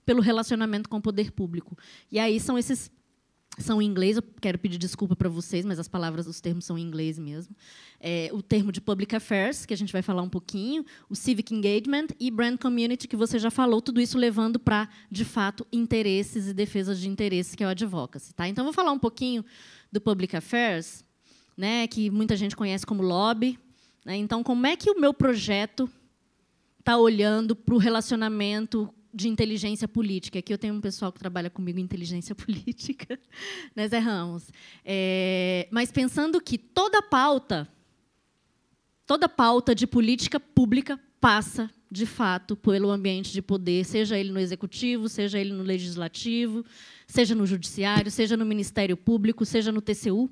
[0.04, 1.76] pelo relacionamento com o poder público.
[2.10, 2.90] E aí são esses
[3.58, 6.76] são em inglês, eu quero pedir desculpa para vocês, mas as palavras, os termos são
[6.76, 7.56] em inglês mesmo.
[7.98, 11.54] É, o termo de Public Affairs, que a gente vai falar um pouquinho, o Civic
[11.54, 16.48] Engagement e Brand Community, que você já falou, tudo isso levando para, de fato, interesses
[16.48, 18.34] e defesas de interesses, que é o advocacy.
[18.34, 18.46] Tá?
[18.46, 19.44] Então, vou falar um pouquinho
[19.90, 21.04] do Public Affairs,
[21.56, 23.58] né, que muita gente conhece como lobby.
[24.04, 24.16] Né?
[24.16, 25.88] Então, como é que o meu projeto
[26.78, 30.38] está olhando para o relacionamento de inteligência política.
[30.38, 33.18] Aqui eu tenho um pessoal que trabalha comigo em inteligência política,
[33.74, 34.50] né, Zé Ramos?
[34.84, 37.66] É, mas pensando que toda pauta,
[39.06, 44.38] toda pauta de política pública passa, de fato, pelo ambiente de poder, seja ele no
[44.38, 46.62] executivo, seja ele no legislativo,
[47.06, 50.28] seja no judiciário, seja no Ministério Público, seja no TCU.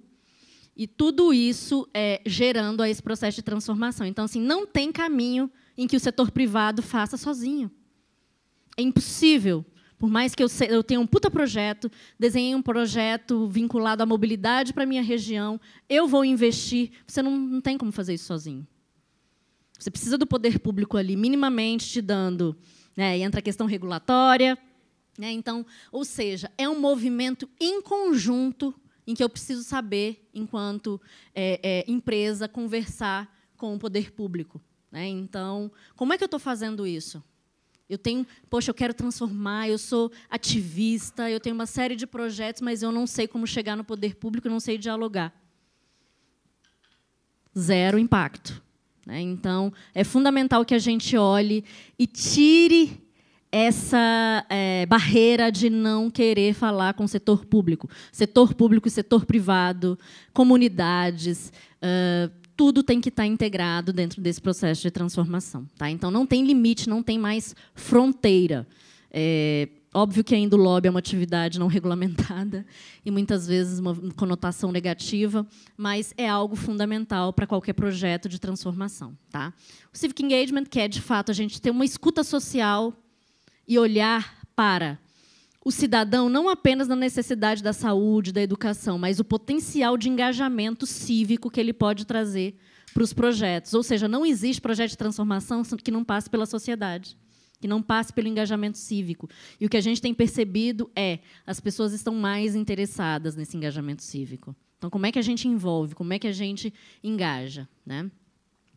[0.77, 4.07] E tudo isso é, gerando esse processo de transformação.
[4.07, 7.71] Então, assim, não tem caminho em que o setor privado faça sozinho.
[8.77, 9.65] É impossível.
[9.99, 14.73] Por mais que eu, eu tenha um puta projeto, desenhei um projeto vinculado à mobilidade
[14.73, 16.91] para a minha região, eu vou investir.
[17.07, 18.67] Você não, não tem como fazer isso sozinho.
[19.79, 22.57] Você precisa do poder público ali, minimamente te dando.
[22.97, 24.59] Né, e entra a questão regulatória.
[25.19, 28.75] Né, então, ou seja, é um movimento em conjunto
[29.07, 31.01] em que eu preciso saber, enquanto
[31.35, 34.61] é, é, empresa, conversar com o poder público.
[34.91, 35.07] Né?
[35.09, 37.23] Então, como é que eu estou fazendo isso?
[37.89, 42.63] Eu tenho, poxa, eu quero transformar, eu sou ativista, eu tenho uma série de projetos,
[42.63, 45.35] mas eu não sei como chegar no poder público, não sei dialogar.
[47.57, 48.63] Zero impacto.
[49.07, 49.21] Né?
[49.21, 51.65] Então, é fundamental que a gente olhe
[51.99, 53.03] e tire
[53.53, 57.89] essa é, barreira de não querer falar com o setor público.
[58.11, 59.97] Setor público e setor privado,
[60.33, 61.53] comunidades.
[61.77, 65.67] Uh, tudo tem que estar integrado dentro desse processo de transformação.
[65.77, 65.91] Tá?
[65.91, 68.67] Então, não tem limite, não tem mais fronteira.
[69.11, 72.67] É, óbvio que ainda o lobby é uma atividade não regulamentada
[73.05, 79.17] e muitas vezes uma conotação negativa, mas é algo fundamental para qualquer projeto de transformação.
[79.31, 79.53] Tá?
[79.93, 82.93] O Civic Engagement quer, de fato, a gente ter uma escuta social
[83.67, 84.99] e olhar para
[85.65, 90.87] o cidadão não apenas na necessidade da saúde, da educação, mas o potencial de engajamento
[90.87, 92.57] cívico que ele pode trazer
[92.93, 93.73] para os projetos.
[93.73, 97.17] Ou seja, não existe projeto de transformação que não passe pela sociedade,
[97.61, 99.29] que não passe pelo engajamento cívico.
[99.59, 104.03] E o que a gente tem percebido é as pessoas estão mais interessadas nesse engajamento
[104.03, 104.55] cívico.
[104.77, 105.95] Então, como é que a gente envolve?
[105.95, 106.73] Como é que a gente
[107.03, 107.67] engaja?
[107.87, 108.11] Né?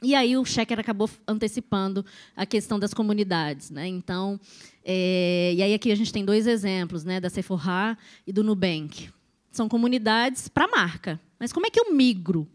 [0.02, 2.06] E aí o Checker acabou antecipando
[2.36, 3.72] a questão das comunidades.
[3.72, 3.88] Né?
[3.88, 4.40] Então,
[4.84, 9.10] é, e aí aqui a gente tem dois exemplos, né, da Sephora e do Nubank.
[9.52, 11.20] São comunidades para marca.
[11.40, 12.48] Mas como é que eu migro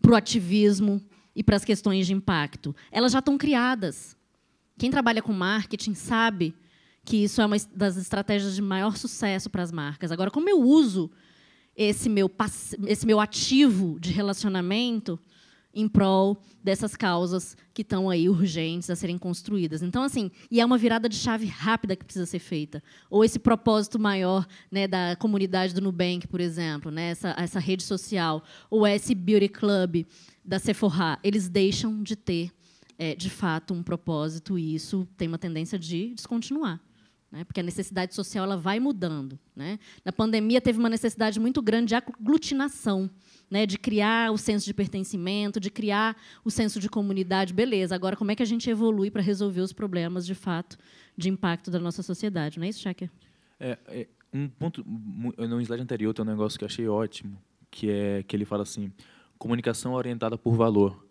[0.00, 1.02] para o ativismo
[1.34, 2.74] e para as questões de impacto?
[2.90, 4.16] Elas já estão criadas.
[4.78, 6.54] Quem trabalha com marketing sabe
[7.04, 10.12] que isso é uma das estratégias de maior sucesso para as marcas.
[10.12, 11.10] Agora, como eu uso
[11.76, 12.30] esse meu,
[12.86, 15.18] esse meu ativo de relacionamento
[15.74, 19.82] em prol dessas causas que estão aí urgentes a serem construídas.
[19.82, 22.82] Então, assim, e é uma virada de chave rápida que precisa ser feita.
[23.08, 27.82] Ou esse propósito maior né, da comunidade do Nubank, por exemplo, né, essa, essa rede
[27.82, 30.06] social, ou esse Beauty Club
[30.44, 32.50] da Sephora, eles deixam de ter,
[32.98, 36.80] é, de fato, um propósito e isso tem uma tendência de descontinuar.
[37.30, 39.38] Né, porque a necessidade social ela vai mudando.
[39.54, 39.78] Né?
[40.04, 43.08] Na pandemia, teve uma necessidade muito grande de aglutinação
[43.50, 47.94] né, de criar o senso de pertencimento, de criar o senso de comunidade, beleza.
[47.94, 50.78] Agora, como é que a gente evolui para resolver os problemas, de fato,
[51.16, 52.58] de impacto da nossa sociedade?
[52.58, 53.10] Não é isso, Shaker?
[53.58, 57.36] É, é, um ponto no slide anterior tem um negócio que eu achei ótimo,
[57.70, 58.92] que é que ele fala assim:
[59.38, 61.04] comunicação orientada por valor.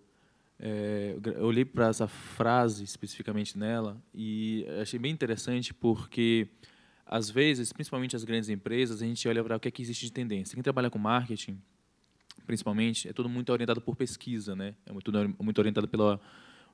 [0.62, 6.50] É, eu olhei para essa frase especificamente nela e achei bem interessante porque
[7.06, 10.06] às vezes, principalmente as grandes empresas, a gente olha para o que, é que existe
[10.06, 10.54] de tendência.
[10.54, 11.60] Quem trabalha com marketing,
[12.46, 14.76] principalmente, é todo muito orientado por pesquisa, né?
[14.86, 16.22] É muito, muito orientado pela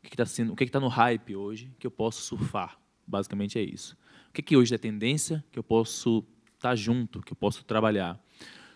[0.03, 2.77] o que está sendo, o que está no hype hoje que eu posso surfar.
[3.07, 3.97] Basicamente é isso.
[4.29, 7.63] O que, que hoje é tendência que eu posso estar tá junto, que eu posso
[7.63, 8.21] trabalhar.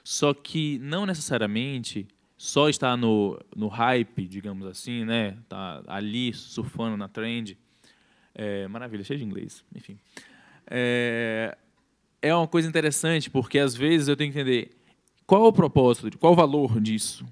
[0.02, 2.08] Só que não necessariamente
[2.40, 5.38] só está no, no hype, digamos assim, né?
[5.50, 7.58] Tá ali surfando na trend.
[8.34, 10.00] É, maravilha, cheio de inglês, enfim.
[10.66, 11.58] É,
[12.22, 14.72] é uma coisa interessante porque às vezes eu tenho que entender
[15.28, 17.26] qual é o propósito, qual o valor disso,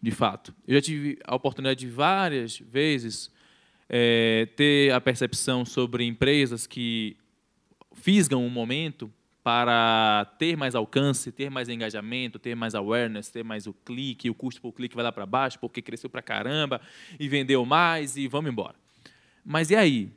[0.00, 0.54] de fato.
[0.66, 3.30] Eu já tive a oportunidade de várias vezes
[3.86, 7.18] é, ter a percepção sobre empresas que
[7.92, 9.12] fisgam um momento
[9.44, 14.34] para ter mais alcance, ter mais engajamento, ter mais awareness, ter mais o clique, o
[14.34, 16.80] custo por clique vai lá para baixo porque cresceu para caramba
[17.20, 18.74] e vendeu mais e vamos embora.
[19.44, 20.10] Mas e aí?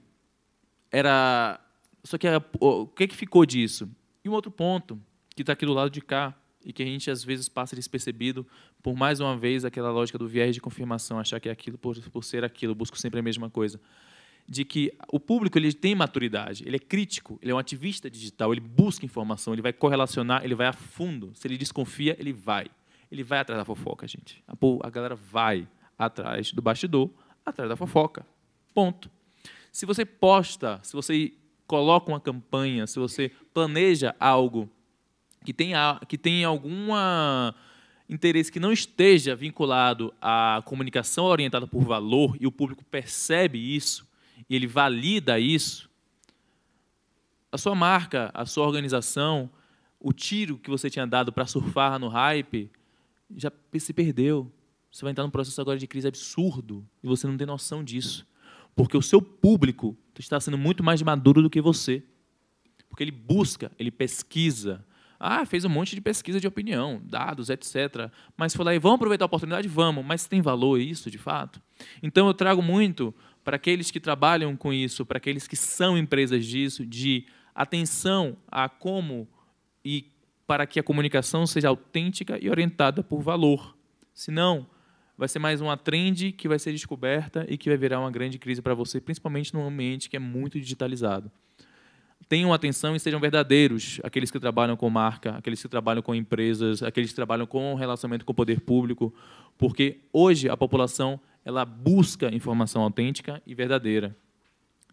[0.90, 1.60] Era
[2.06, 3.90] só que era, o que, que ficou disso?
[4.24, 4.98] E um outro ponto
[5.36, 8.48] que está aqui do lado de cá e que a gente às vezes passa despercebido
[8.82, 12.00] por mais uma vez aquela lógica do viés de confirmação, achar que é aquilo por,
[12.10, 13.78] por ser aquilo, busco sempre a mesma coisa
[14.48, 18.54] de que o público ele tem maturidade, ele é crítico, ele é um ativista digital,
[18.54, 21.32] ele busca informação, ele vai correlacionar, ele vai a fundo.
[21.34, 22.68] Se ele desconfia, ele vai.
[23.12, 24.42] Ele vai atrás da fofoca, gente.
[24.48, 25.68] A, galera vai
[26.00, 27.10] atrás do bastidor,
[27.46, 28.26] atrás da fofoca.
[28.74, 29.12] Ponto.
[29.72, 31.34] Se você posta, se você
[31.66, 34.70] coloca uma campanha, se você planeja algo
[35.44, 35.74] que tem,
[36.08, 37.54] que tem alguma
[38.10, 44.07] interesse que não esteja vinculado à comunicação orientada por valor e o público percebe isso,
[44.50, 45.89] e ele valida isso,
[47.52, 49.50] a sua marca, a sua organização,
[50.00, 52.69] o tiro que você tinha dado para surfar no hype,
[53.36, 54.52] já se perdeu.
[54.91, 58.28] Você vai entrar num processo agora de crise absurdo e você não tem noção disso.
[58.76, 62.04] Porque o seu público está sendo muito mais maduro do que você.
[62.89, 64.86] Porque ele busca, ele pesquisa.
[65.19, 68.12] Ah, fez um monte de pesquisa de opinião, dados, etc.
[68.36, 69.67] Mas foi lá e vamos aproveitar a oportunidade?
[69.67, 70.06] Vamos.
[70.06, 71.62] Mas tem valor isso, de fato?
[72.04, 73.13] Então eu trago muito
[73.48, 78.68] para aqueles que trabalham com isso, para aqueles que são empresas disso, de atenção a
[78.68, 79.26] como
[79.86, 80.12] e
[80.46, 83.78] para que a comunicação seja autêntica e orientada por valor.
[84.14, 84.68] Senão,
[85.18, 88.38] vai ser mais uma trend que vai ser descoberta e que vai virar uma grande
[88.38, 91.32] crise para você, principalmente num ambiente que é muito digitalizado.
[92.28, 96.84] Tenham atenção e sejam verdadeiros, aqueles que trabalham com marca, aqueles que trabalham com empresas,
[96.84, 99.14] aqueles que trabalham com relacionamento com o poder público,
[99.58, 104.14] porque hoje a população ela busca informação autêntica e verdadeira.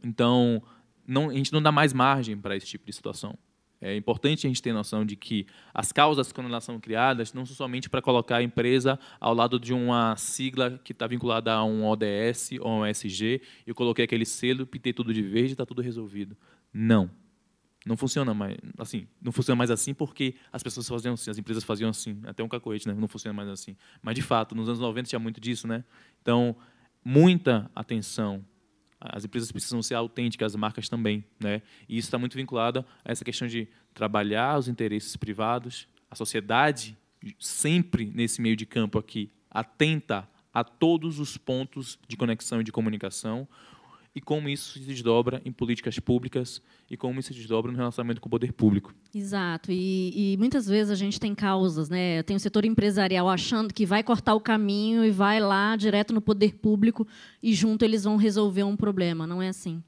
[0.05, 0.62] Então,
[1.05, 3.37] não, a gente não dá mais margem para esse tipo de situação.
[3.81, 7.45] É importante a gente ter noção de que as causas quando elas são criadas não
[7.45, 11.64] são somente para colocar a empresa ao lado de uma sigla que está vinculada a
[11.64, 15.67] um ODS ou um SG, e eu coloquei aquele selo, pintei tudo de verde está
[15.67, 16.37] tudo resolvido.
[16.73, 17.11] Não.
[17.85, 19.07] Não funciona mais assim.
[19.20, 22.18] Não funciona mais assim porque as pessoas faziam assim, as empresas faziam assim.
[22.25, 22.94] Até um cacoete, né?
[22.94, 23.77] Não funciona mais assim.
[24.03, 25.85] Mas, de fato, nos anos 90 tinha muito disso, né?
[26.23, 26.57] Então,
[27.05, 28.44] muita atenção.
[28.99, 31.61] As empresas precisam ser autênticas, as marcas também, né?
[31.87, 35.87] E isso está muito vinculado a essa questão de trabalhar os interesses privados.
[36.11, 36.97] A sociedade
[37.38, 42.73] sempre nesse meio de campo aqui atenta a todos os pontos de conexão e de
[42.73, 43.47] comunicação
[44.14, 48.20] e como isso se desdobra em políticas públicas e como isso se desdobra no relacionamento
[48.20, 48.94] com o poder público.
[49.12, 49.72] Exato.
[49.72, 52.22] E, e, muitas vezes a gente tem causas, né?
[52.22, 56.20] Tem o setor empresarial achando que vai cortar o caminho e vai lá direto no
[56.20, 57.07] poder público
[57.42, 59.27] e junto eles vão resolver um problema.
[59.27, 59.83] Não é assim.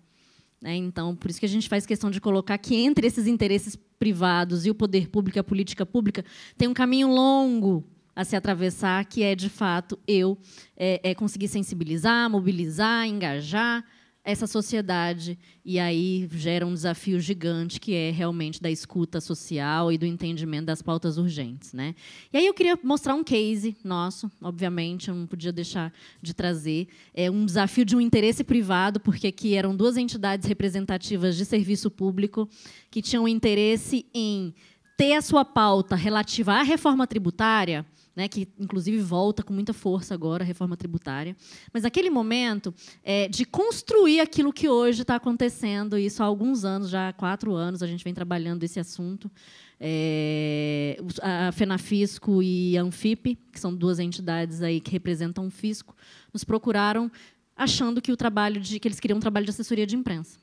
[0.64, 3.76] É, então, por isso que a gente faz questão de colocar que entre esses interesses
[3.98, 6.24] privados e o poder público, a política pública,
[6.56, 7.84] tem um caminho longo
[8.16, 10.38] a se atravessar, que é, de fato, eu
[10.74, 13.84] é, é conseguir sensibilizar, mobilizar, engajar,
[14.26, 19.96] essa sociedade e aí gera um desafio gigante que é realmente da escuta social e
[19.96, 21.94] do entendimento das pautas urgentes, né?
[22.32, 26.88] E aí eu queria mostrar um case nosso, obviamente, eu não podia deixar de trazer
[27.14, 31.88] é um desafio de um interesse privado, porque aqui eram duas entidades representativas de serviço
[31.88, 32.48] público
[32.90, 34.52] que tinham interesse em
[34.96, 37.86] ter a sua pauta relativa à reforma tributária
[38.16, 41.36] né, que inclusive volta com muita força agora, a reforma tributária.
[41.72, 46.88] Mas aquele momento é, de construir aquilo que hoje está acontecendo, isso há alguns anos,
[46.88, 49.30] já há quatro anos, a gente vem trabalhando esse assunto.
[49.78, 55.94] É, a FENAFISCO e a Anfip, que são duas entidades aí que representam o fisco,
[56.32, 57.12] nos procuraram
[57.54, 60.38] achando que o trabalho de que eles queriam um trabalho de assessoria de imprensa.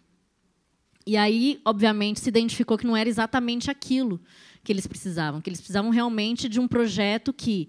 [1.05, 4.21] E aí, obviamente, se identificou que não era exatamente aquilo
[4.63, 7.67] que eles precisavam, que eles precisavam realmente de um projeto que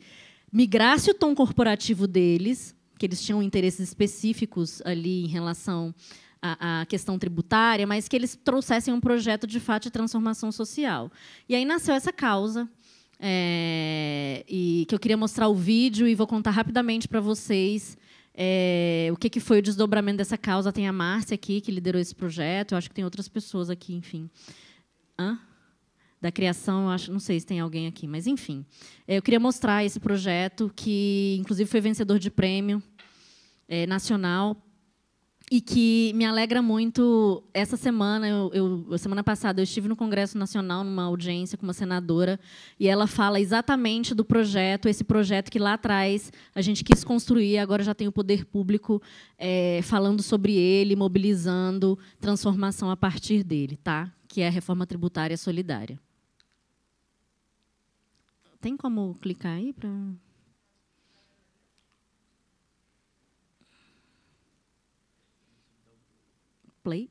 [0.53, 5.93] migrasse o tom corporativo deles, que eles tinham interesses específicos ali em relação
[6.41, 11.11] à, à questão tributária, mas que eles trouxessem um projeto de fato de transformação social.
[11.49, 12.69] E aí nasceu essa causa.
[13.27, 17.97] É, e que eu queria mostrar o vídeo e vou contar rapidamente para vocês
[18.35, 20.73] é, o que, que foi o desdobramento dessa causa.
[20.73, 22.73] Tem a Márcia aqui, que liderou esse projeto.
[22.73, 24.29] Eu acho que tem outras pessoas aqui, enfim.
[25.19, 25.39] Hã?
[26.25, 28.65] Da criação, acho, não sei se tem alguém aqui, mas enfim.
[29.07, 32.83] É, eu queria mostrar esse projeto, que inclusive foi vencedor de prêmio
[33.69, 34.57] é, nacional
[35.53, 37.45] e que me alegra muito.
[37.53, 38.51] Essa semana, eu,
[38.89, 42.41] eu, semana passada, eu estive no Congresso Nacional numa audiência com uma senadora
[42.81, 47.59] e ela fala exatamente do projeto, esse projeto que lá atrás a gente quis construir,
[47.59, 49.03] agora já tem o poder público
[49.37, 54.11] é, falando sobre ele, mobilizando transformação a partir dele, tá?
[54.27, 56.03] Que é a reforma tributária solidária.
[58.65, 59.91] Tem como clicar aí para
[66.83, 67.11] play.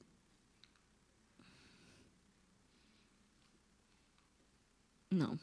[5.11, 5.37] Não.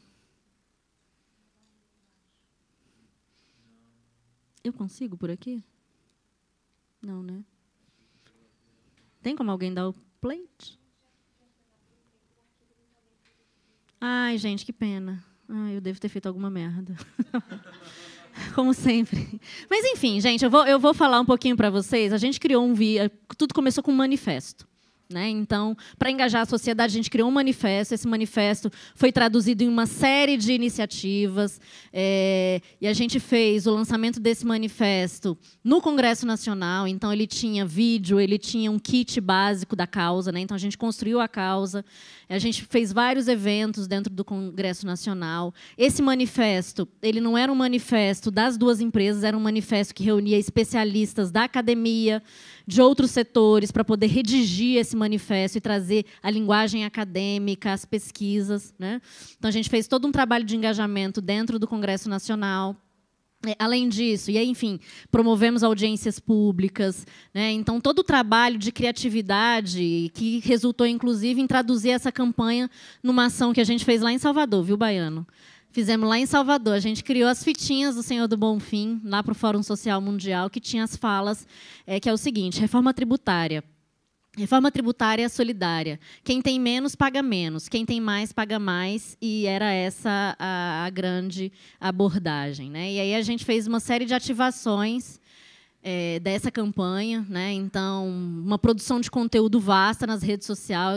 [4.65, 5.63] Eu consigo por aqui?
[7.01, 7.45] Não, né?
[9.23, 10.77] Tem como alguém dar o plate?
[14.01, 15.30] Ai, gente, que pena.
[15.53, 16.95] Ai, eu devo ter feito alguma merda.
[18.55, 19.41] Como sempre.
[19.69, 22.13] Mas, enfim, gente, eu vou, eu vou falar um pouquinho para vocês.
[22.13, 23.11] A gente criou um via.
[23.37, 24.70] Tudo começou com um manifesto.
[25.11, 25.29] Né?
[25.29, 27.93] Então, para engajar a sociedade, a gente criou um manifesto.
[27.93, 31.61] Esse manifesto foi traduzido em uma série de iniciativas.
[31.93, 36.87] É, e a gente fez o lançamento desse manifesto no Congresso Nacional.
[36.87, 40.31] Então, ele tinha vídeo, ele tinha um kit básico da causa.
[40.31, 40.41] Né?
[40.41, 41.85] Então, a gente construiu a causa.
[42.29, 45.53] A gente fez vários eventos dentro do Congresso Nacional.
[45.77, 50.39] Esse manifesto, ele não era um manifesto das duas empresas, era um manifesto que reunia
[50.39, 52.23] especialistas da academia,
[52.65, 58.73] de outros setores, para poder redigir esse manifesto e trazer a linguagem acadêmica, as pesquisas.
[58.79, 59.01] Né?
[59.37, 62.77] Então, a gente fez todo um trabalho de engajamento dentro do Congresso Nacional.
[63.47, 64.79] É, além disso, e aí, enfim,
[65.11, 67.07] promovemos audiências públicas.
[67.33, 67.53] Né?
[67.53, 72.71] Então, todo o trabalho de criatividade que resultou, inclusive, em traduzir essa campanha
[73.03, 75.27] numa ação que a gente fez lá em Salvador, viu, Baiano?
[75.73, 76.75] Fizemos lá em Salvador.
[76.75, 80.51] A gente criou as fitinhas do Senhor do Bonfim, lá para o Fórum Social Mundial,
[80.51, 81.47] que tinha as falas,
[81.87, 83.63] é, que é o seguinte, reforma tributária.
[84.41, 86.01] Reforma tributária solidária.
[86.25, 87.69] Quem tem menos, paga menos.
[87.69, 89.15] Quem tem mais, paga mais.
[89.21, 92.71] E era essa a, a grande abordagem.
[92.71, 92.93] Né?
[92.93, 95.21] E aí a gente fez uma série de ativações
[95.83, 97.27] é, dessa campanha.
[97.29, 97.53] Né?
[97.53, 100.95] Então, uma produção de conteúdo vasta nas redes social,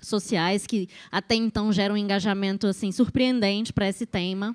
[0.00, 4.54] sociais, que até então gera um engajamento assim, surpreendente para esse tema.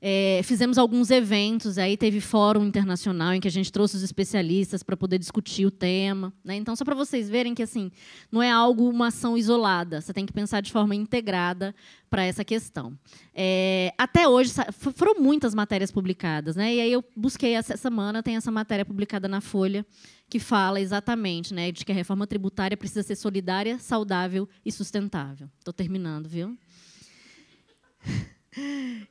[0.00, 4.82] É, fizemos alguns eventos, aí teve fórum internacional em que a gente trouxe os especialistas
[4.82, 6.32] para poder discutir o tema.
[6.44, 6.56] Né?
[6.56, 7.90] Então, só para vocês verem que assim
[8.30, 11.74] não é algo, uma ação isolada, você tem que pensar de forma integrada
[12.10, 12.96] para essa questão.
[13.34, 14.52] É, até hoje,
[14.94, 16.56] foram muitas matérias publicadas.
[16.56, 16.74] Né?
[16.74, 19.84] E aí eu busquei, essa semana, tem essa matéria publicada na Folha,
[20.28, 25.48] que fala exatamente né, de que a reforma tributária precisa ser solidária, saudável e sustentável.
[25.58, 26.56] Estou terminando, viu?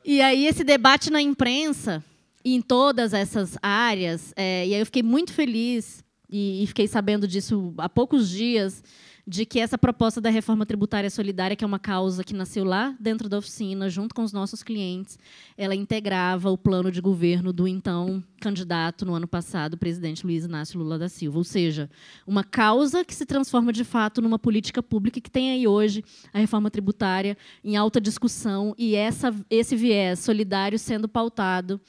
[0.03, 2.03] E aí esse debate na imprensa,
[2.43, 7.27] em todas essas áreas, é, e aí eu fiquei muito feliz e, e fiquei sabendo
[7.27, 8.83] disso há poucos dias,
[9.27, 12.95] de que essa proposta da reforma tributária solidária, que é uma causa que nasceu lá
[12.99, 15.17] dentro da oficina, junto com os nossos clientes,
[15.57, 20.79] ela integrava o plano de governo do então candidato no ano passado, presidente Luiz Inácio
[20.79, 21.39] Lula da Silva.
[21.39, 21.89] Ou seja,
[22.27, 26.37] uma causa que se transforma de fato numa política pública que tem aí hoje a
[26.37, 31.81] reforma tributária em alta discussão e essa, esse viés solidário sendo pautado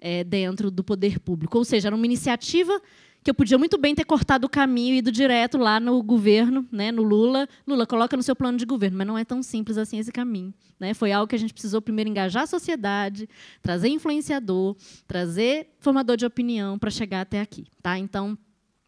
[0.00, 1.58] é, dentro do poder público.
[1.58, 2.80] Ou seja, era uma iniciativa
[3.24, 6.68] que eu podia muito bem ter cortado o caminho e ido direto lá no governo,
[6.70, 7.48] né, no Lula.
[7.66, 10.52] Lula, coloca no seu plano de governo, mas não é tão simples assim esse caminho.
[10.78, 10.92] Né?
[10.92, 13.26] Foi algo que a gente precisou primeiro engajar a sociedade,
[13.62, 17.64] trazer influenciador, trazer formador de opinião para chegar até aqui.
[17.82, 17.98] Tá?
[17.98, 18.36] Então,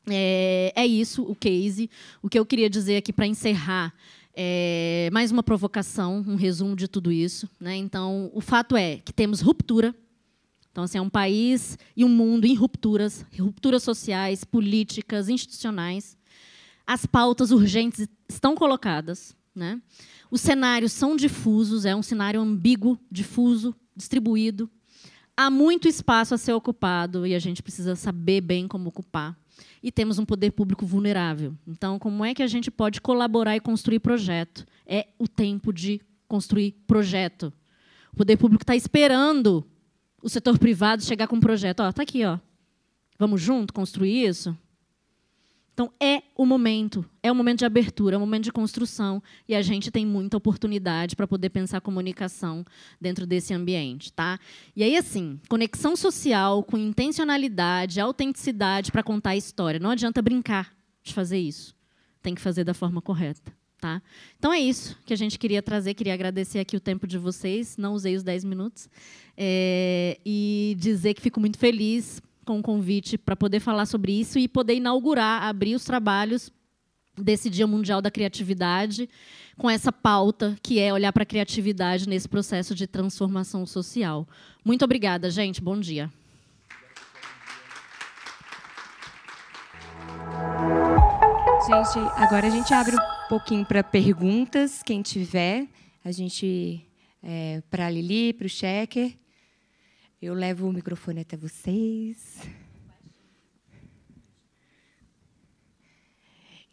[0.06, 1.88] é, é isso o case.
[2.22, 3.94] O que eu queria dizer aqui para encerrar
[4.34, 7.48] é mais uma provocação, um resumo de tudo isso.
[7.58, 7.74] Né?
[7.76, 9.94] Então, o fato é que temos ruptura
[10.76, 16.18] então, assim, é um país e um mundo em rupturas, rupturas sociais, políticas, institucionais.
[16.86, 19.34] As pautas urgentes estão colocadas.
[19.54, 19.80] Né?
[20.30, 24.68] Os cenários são difusos, é um cenário ambíguo, difuso, distribuído.
[25.34, 29.34] Há muito espaço a ser ocupado e a gente precisa saber bem como ocupar.
[29.82, 31.56] e temos um poder público vulnerável.
[31.66, 34.66] Então, como é que a gente pode colaborar e construir projeto?
[34.84, 37.50] É o tempo de construir projeto.
[38.12, 39.64] O poder público está esperando
[40.26, 41.80] o setor privado chegar com um projeto.
[41.80, 42.36] Ó, tá aqui, ó.
[43.16, 44.58] Vamos junto construir isso?
[45.72, 49.54] Então, é o momento, é o momento de abertura, é o momento de construção, e
[49.54, 52.64] a gente tem muita oportunidade para poder pensar comunicação
[53.00, 54.12] dentro desse ambiente.
[54.12, 54.40] Tá?
[54.74, 59.78] E aí, assim, conexão social com intencionalidade, autenticidade para contar a história.
[59.78, 60.74] Não adianta brincar
[61.04, 61.72] de fazer isso.
[62.20, 63.52] Tem que fazer da forma correta.
[63.80, 64.00] Tá?
[64.38, 65.94] Então é isso que a gente queria trazer.
[65.94, 67.76] Queria agradecer aqui o tempo de vocês.
[67.76, 68.88] Não usei os 10 minutos.
[69.36, 74.38] É, e dizer que fico muito feliz com o convite para poder falar sobre isso
[74.38, 76.50] e poder inaugurar, abrir os trabalhos
[77.16, 79.08] desse Dia Mundial da Criatividade
[79.56, 84.26] com essa pauta que é olhar para a criatividade nesse processo de transformação social.
[84.64, 85.60] Muito obrigada, gente.
[85.60, 86.10] Bom dia.
[91.66, 95.68] Gente, agora a gente abre um pouquinho para perguntas, quem tiver.
[96.04, 96.86] A gente,
[97.22, 99.16] é, para a Lili, para o Checker.
[100.22, 102.40] Eu levo o microfone até vocês.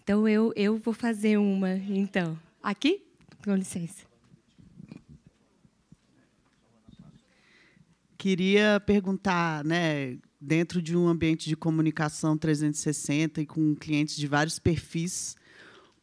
[0.03, 2.37] Então eu, eu vou fazer uma, então.
[2.61, 3.03] Aqui?
[3.43, 4.05] Com licença.
[8.17, 14.59] Queria perguntar, né, dentro de um ambiente de comunicação 360 e com clientes de vários
[14.59, 15.35] perfis,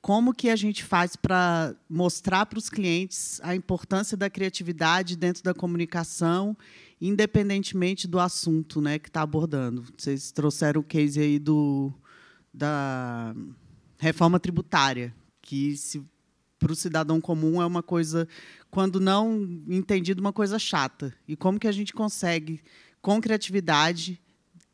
[0.00, 5.42] como que a gente faz para mostrar para os clientes a importância da criatividade dentro
[5.42, 6.56] da comunicação
[7.00, 9.84] independentemente do assunto né, que está abordando.
[9.96, 11.92] Vocês trouxeram o case aí do,
[12.52, 13.34] da
[13.98, 15.74] reforma tributária, que
[16.58, 18.28] para o cidadão comum é uma coisa,
[18.70, 21.14] quando não entendido, uma coisa chata.
[21.26, 22.60] E como que a gente consegue,
[23.00, 24.20] com criatividade,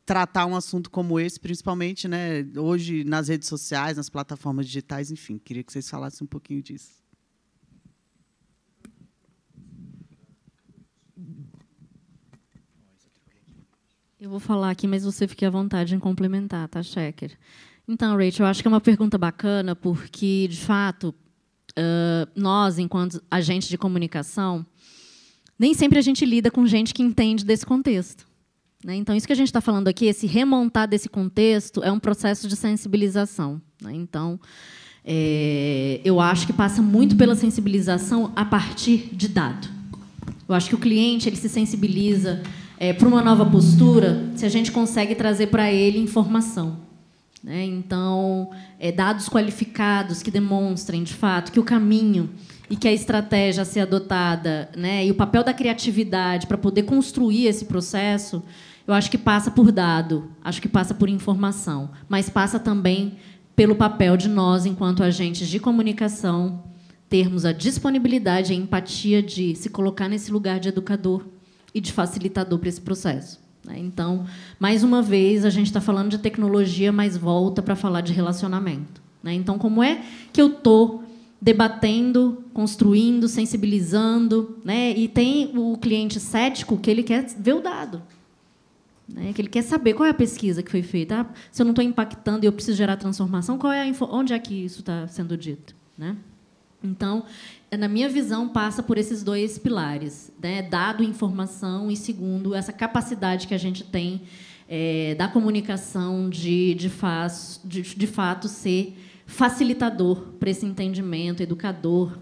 [0.07, 5.37] tratar um assunto como esse, principalmente né, hoje nas redes sociais, nas plataformas digitais, enfim.
[5.37, 7.03] Queria que vocês falassem um pouquinho disso.
[14.17, 17.37] Eu vou falar aqui, mas você fique à vontade em complementar, tá, Checker?
[17.85, 21.13] Então, Rachel, eu acho que é uma pergunta bacana, porque, de fato,
[22.33, 24.65] nós, enquanto agentes de comunicação,
[25.59, 28.26] nem sempre a gente lida com gente que entende desse contexto.
[28.83, 28.95] Né?
[28.95, 32.47] Então, isso que a gente está falando aqui, esse remontar desse contexto, é um processo
[32.47, 33.61] de sensibilização.
[33.81, 33.93] Né?
[33.93, 34.39] Então,
[35.03, 39.67] é, eu acho que passa muito pela sensibilização a partir de dado.
[40.47, 42.41] Eu acho que o cliente ele se sensibiliza
[42.77, 46.77] é, para uma nova postura se a gente consegue trazer para ele informação.
[47.43, 47.63] Né?
[47.65, 48.49] Então,
[48.79, 52.29] é, dados qualificados que demonstrem, de fato, que o caminho
[52.69, 56.83] e que a estratégia a ser adotada né, e o papel da criatividade para poder
[56.83, 58.43] construir esse processo,
[58.87, 63.17] eu acho que passa por dado, acho que passa por informação, mas passa também
[63.55, 66.63] pelo papel de nós, enquanto agentes de comunicação,
[67.09, 71.25] termos a disponibilidade e a empatia de se colocar nesse lugar de educador
[71.73, 73.39] e de facilitador para esse processo.
[73.65, 73.77] Né?
[73.79, 74.25] Então,
[74.59, 79.01] mais uma vez, a gente está falando de tecnologia, mas volta para falar de relacionamento.
[79.21, 79.33] Né?
[79.33, 81.03] Então, como é que eu estou
[81.41, 84.91] debatendo, construindo, sensibilizando, né?
[84.97, 88.01] E tem o cliente cético que ele quer ver o dado,
[89.07, 89.31] né?
[89.33, 91.21] Que ele quer saber qual é a pesquisa que foi feita.
[91.21, 94.33] Ah, se eu não estou impactando e eu preciso gerar transformação, qual é a onde
[94.33, 96.17] é que isso está sendo dito, né?
[96.83, 97.23] Então,
[97.71, 100.61] na minha visão, passa por esses dois pilares: né?
[100.61, 104.21] dado, informação, e segundo, essa capacidade que a gente tem
[104.69, 106.91] é, da comunicação de, de,
[107.65, 112.17] de, de fato, ser facilitador para esse entendimento, educador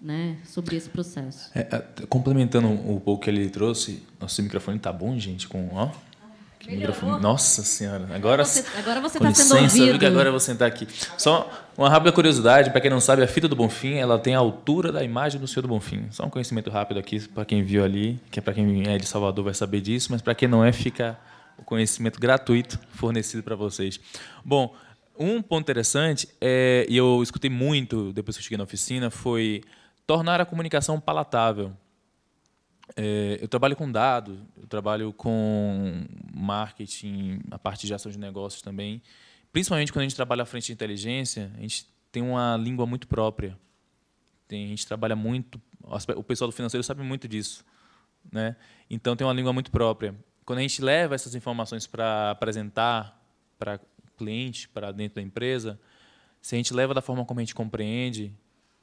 [0.00, 1.50] né, sobre esse processo.
[1.54, 5.90] É, é complementando um pouco que ele trouxe, nosso microfone está bom, gente, com ó,
[7.20, 8.08] Nossa senhora.
[8.14, 9.98] Agora você, agora você está sendo ouvido.
[9.98, 10.86] Que agora eu vou sentar aqui.
[11.16, 14.38] Só uma rápida curiosidade, para quem não sabe, a fita do Bonfim, ela tem a
[14.38, 16.06] altura da imagem do Senhor do Bonfim.
[16.10, 19.06] Só um conhecimento rápido aqui para quem viu ali, que é para quem é de
[19.06, 21.18] Salvador vai saber disso, mas para quem não é, fica
[21.58, 24.00] o conhecimento gratuito fornecido para vocês.
[24.44, 24.74] Bom,
[25.18, 29.62] um ponto interessante, é, e eu escutei muito depois que eu cheguei na oficina, foi
[30.06, 31.72] tornar a comunicação palatável.
[32.96, 36.04] É, eu trabalho com dados, eu trabalho com
[36.34, 39.00] marketing, a parte de ação de negócios também.
[39.52, 43.06] Principalmente quando a gente trabalha à frente de inteligência, a gente tem uma língua muito
[43.06, 43.56] própria.
[44.48, 45.60] Tem, a gente trabalha muito,
[46.16, 47.64] o pessoal do financeiro sabe muito disso,
[48.30, 48.56] né?
[48.90, 50.14] Então tem uma língua muito própria.
[50.44, 53.24] Quando a gente leva essas informações para apresentar
[53.58, 53.80] para
[54.16, 55.78] cliente, para dentro da empresa,
[56.42, 58.32] se a gente leva da forma como a gente compreende,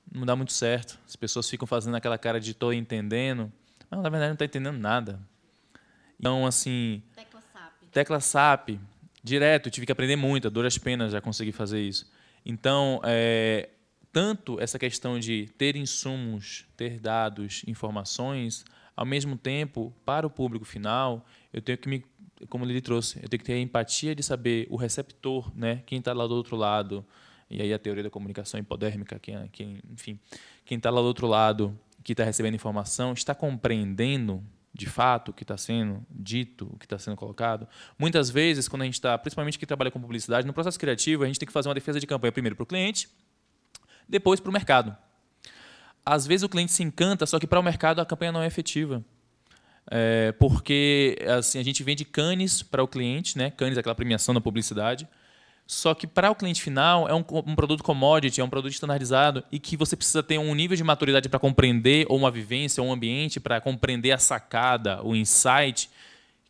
[0.10, 0.98] não dá muito certo.
[1.06, 3.52] As pessoas ficam fazendo aquela cara de estou entendendo,
[3.90, 5.20] mas na verdade não está entendendo nada.
[6.24, 7.04] Então, assim.
[7.14, 7.92] Tecla SAP.
[7.92, 8.70] Tecla SAP.
[9.22, 12.10] Direto, tive que aprender muito, a duras penas já consegui fazer isso.
[12.46, 13.70] Então, é,
[14.10, 18.64] tanto essa questão de ter insumos, ter dados, informações,
[18.96, 22.06] ao mesmo tempo, para o público final, eu tenho que me,
[22.48, 26.00] como ele trouxe, eu tenho que ter a empatia de saber o receptor, né, quem
[26.00, 27.06] está lá do outro lado,
[27.50, 30.18] e aí a teoria da comunicação hipodérmica, quem, quem enfim,
[30.66, 34.44] quem está lá do outro lado, que está recebendo informação, está compreendendo
[34.74, 37.68] de fato o que está sendo dito, o que está sendo colocado.
[37.98, 41.28] Muitas vezes, quando a gente está, principalmente que trabalha com publicidade, no processo criativo, a
[41.28, 43.08] gente tem que fazer uma defesa de campanha primeiro para o cliente,
[44.10, 44.98] depois para o mercado.
[46.06, 48.48] Às vezes o cliente se encanta, só que para o mercado a campanha não é
[48.48, 49.04] efetiva.
[49.92, 53.52] É, porque assim, a gente vende canes para o cliente, né?
[53.52, 55.08] canes, aquela premiação da publicidade,
[55.66, 59.44] só que para o cliente final é um, um, produto commodity, é um produto standardizado
[59.52, 62.90] e que você precisa ter um nível de maturidade para compreender, ou uma vivência, ou
[62.90, 65.90] um ambiente para compreender a sacada, o insight,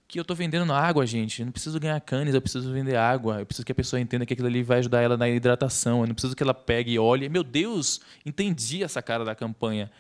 [0.07, 1.41] que eu estou vendendo água, gente.
[1.41, 3.39] Eu não preciso ganhar canes, eu preciso vender água.
[3.39, 6.01] Eu preciso que a pessoa entenda que aquilo ali vai ajudar ela na hidratação.
[6.01, 7.30] Eu não preciso que ela pegue e olhe.
[7.30, 9.91] Meu Deus, entendi essa cara da campanha.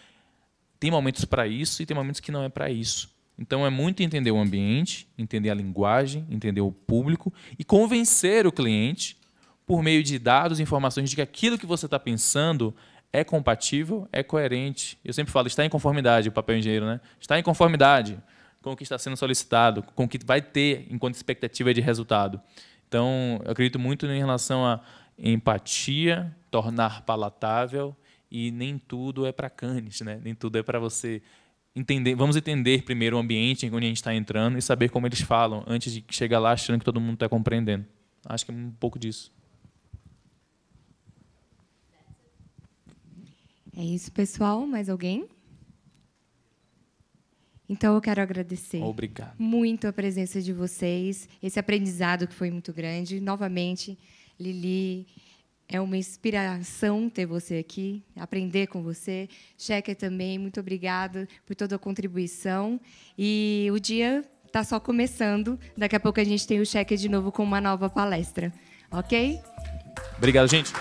[0.79, 3.12] Tem momentos para isso e tem momentos que não é para isso.
[3.37, 8.51] Então é muito entender o ambiente, entender a linguagem, entender o público e convencer o
[8.51, 9.17] cliente
[9.65, 12.75] por meio de dados, informações de que aquilo que você está pensando
[13.11, 14.97] é compatível, é coerente.
[15.05, 16.99] Eu sempre falo, está em conformidade, o papel engenheiro, né?
[17.19, 18.19] Está em conformidade
[18.61, 22.41] com o que está sendo solicitado, com o que vai ter enquanto expectativa de resultado.
[22.87, 24.79] Então, eu acredito muito em relação a
[25.17, 27.95] empatia, tornar palatável
[28.31, 30.19] e nem tudo é para canes, né?
[30.23, 31.21] Nem tudo é para você
[31.75, 32.15] entender.
[32.15, 35.63] Vamos entender primeiro o ambiente onde a gente está entrando e saber como eles falam
[35.67, 37.85] antes de chegar lá achando que todo mundo está compreendendo.
[38.25, 39.31] Acho que é um pouco disso.
[43.75, 44.65] É isso, pessoal.
[44.67, 45.27] Mais alguém?
[47.67, 49.35] Então, eu quero agradecer Obrigado.
[49.39, 53.19] muito a presença de vocês, esse aprendizado que foi muito grande.
[53.19, 53.97] Novamente,
[54.39, 55.07] Lili,
[55.67, 59.27] é uma inspiração ter você aqui, aprender com você.
[59.57, 62.79] Checker também, muito obrigada por toda a contribuição.
[63.17, 65.59] E o dia está só começando.
[65.75, 68.53] Daqui a pouco a gente tem o Checker de novo com uma nova palestra.
[68.91, 69.39] Ok?
[70.17, 70.71] Obrigado, gente.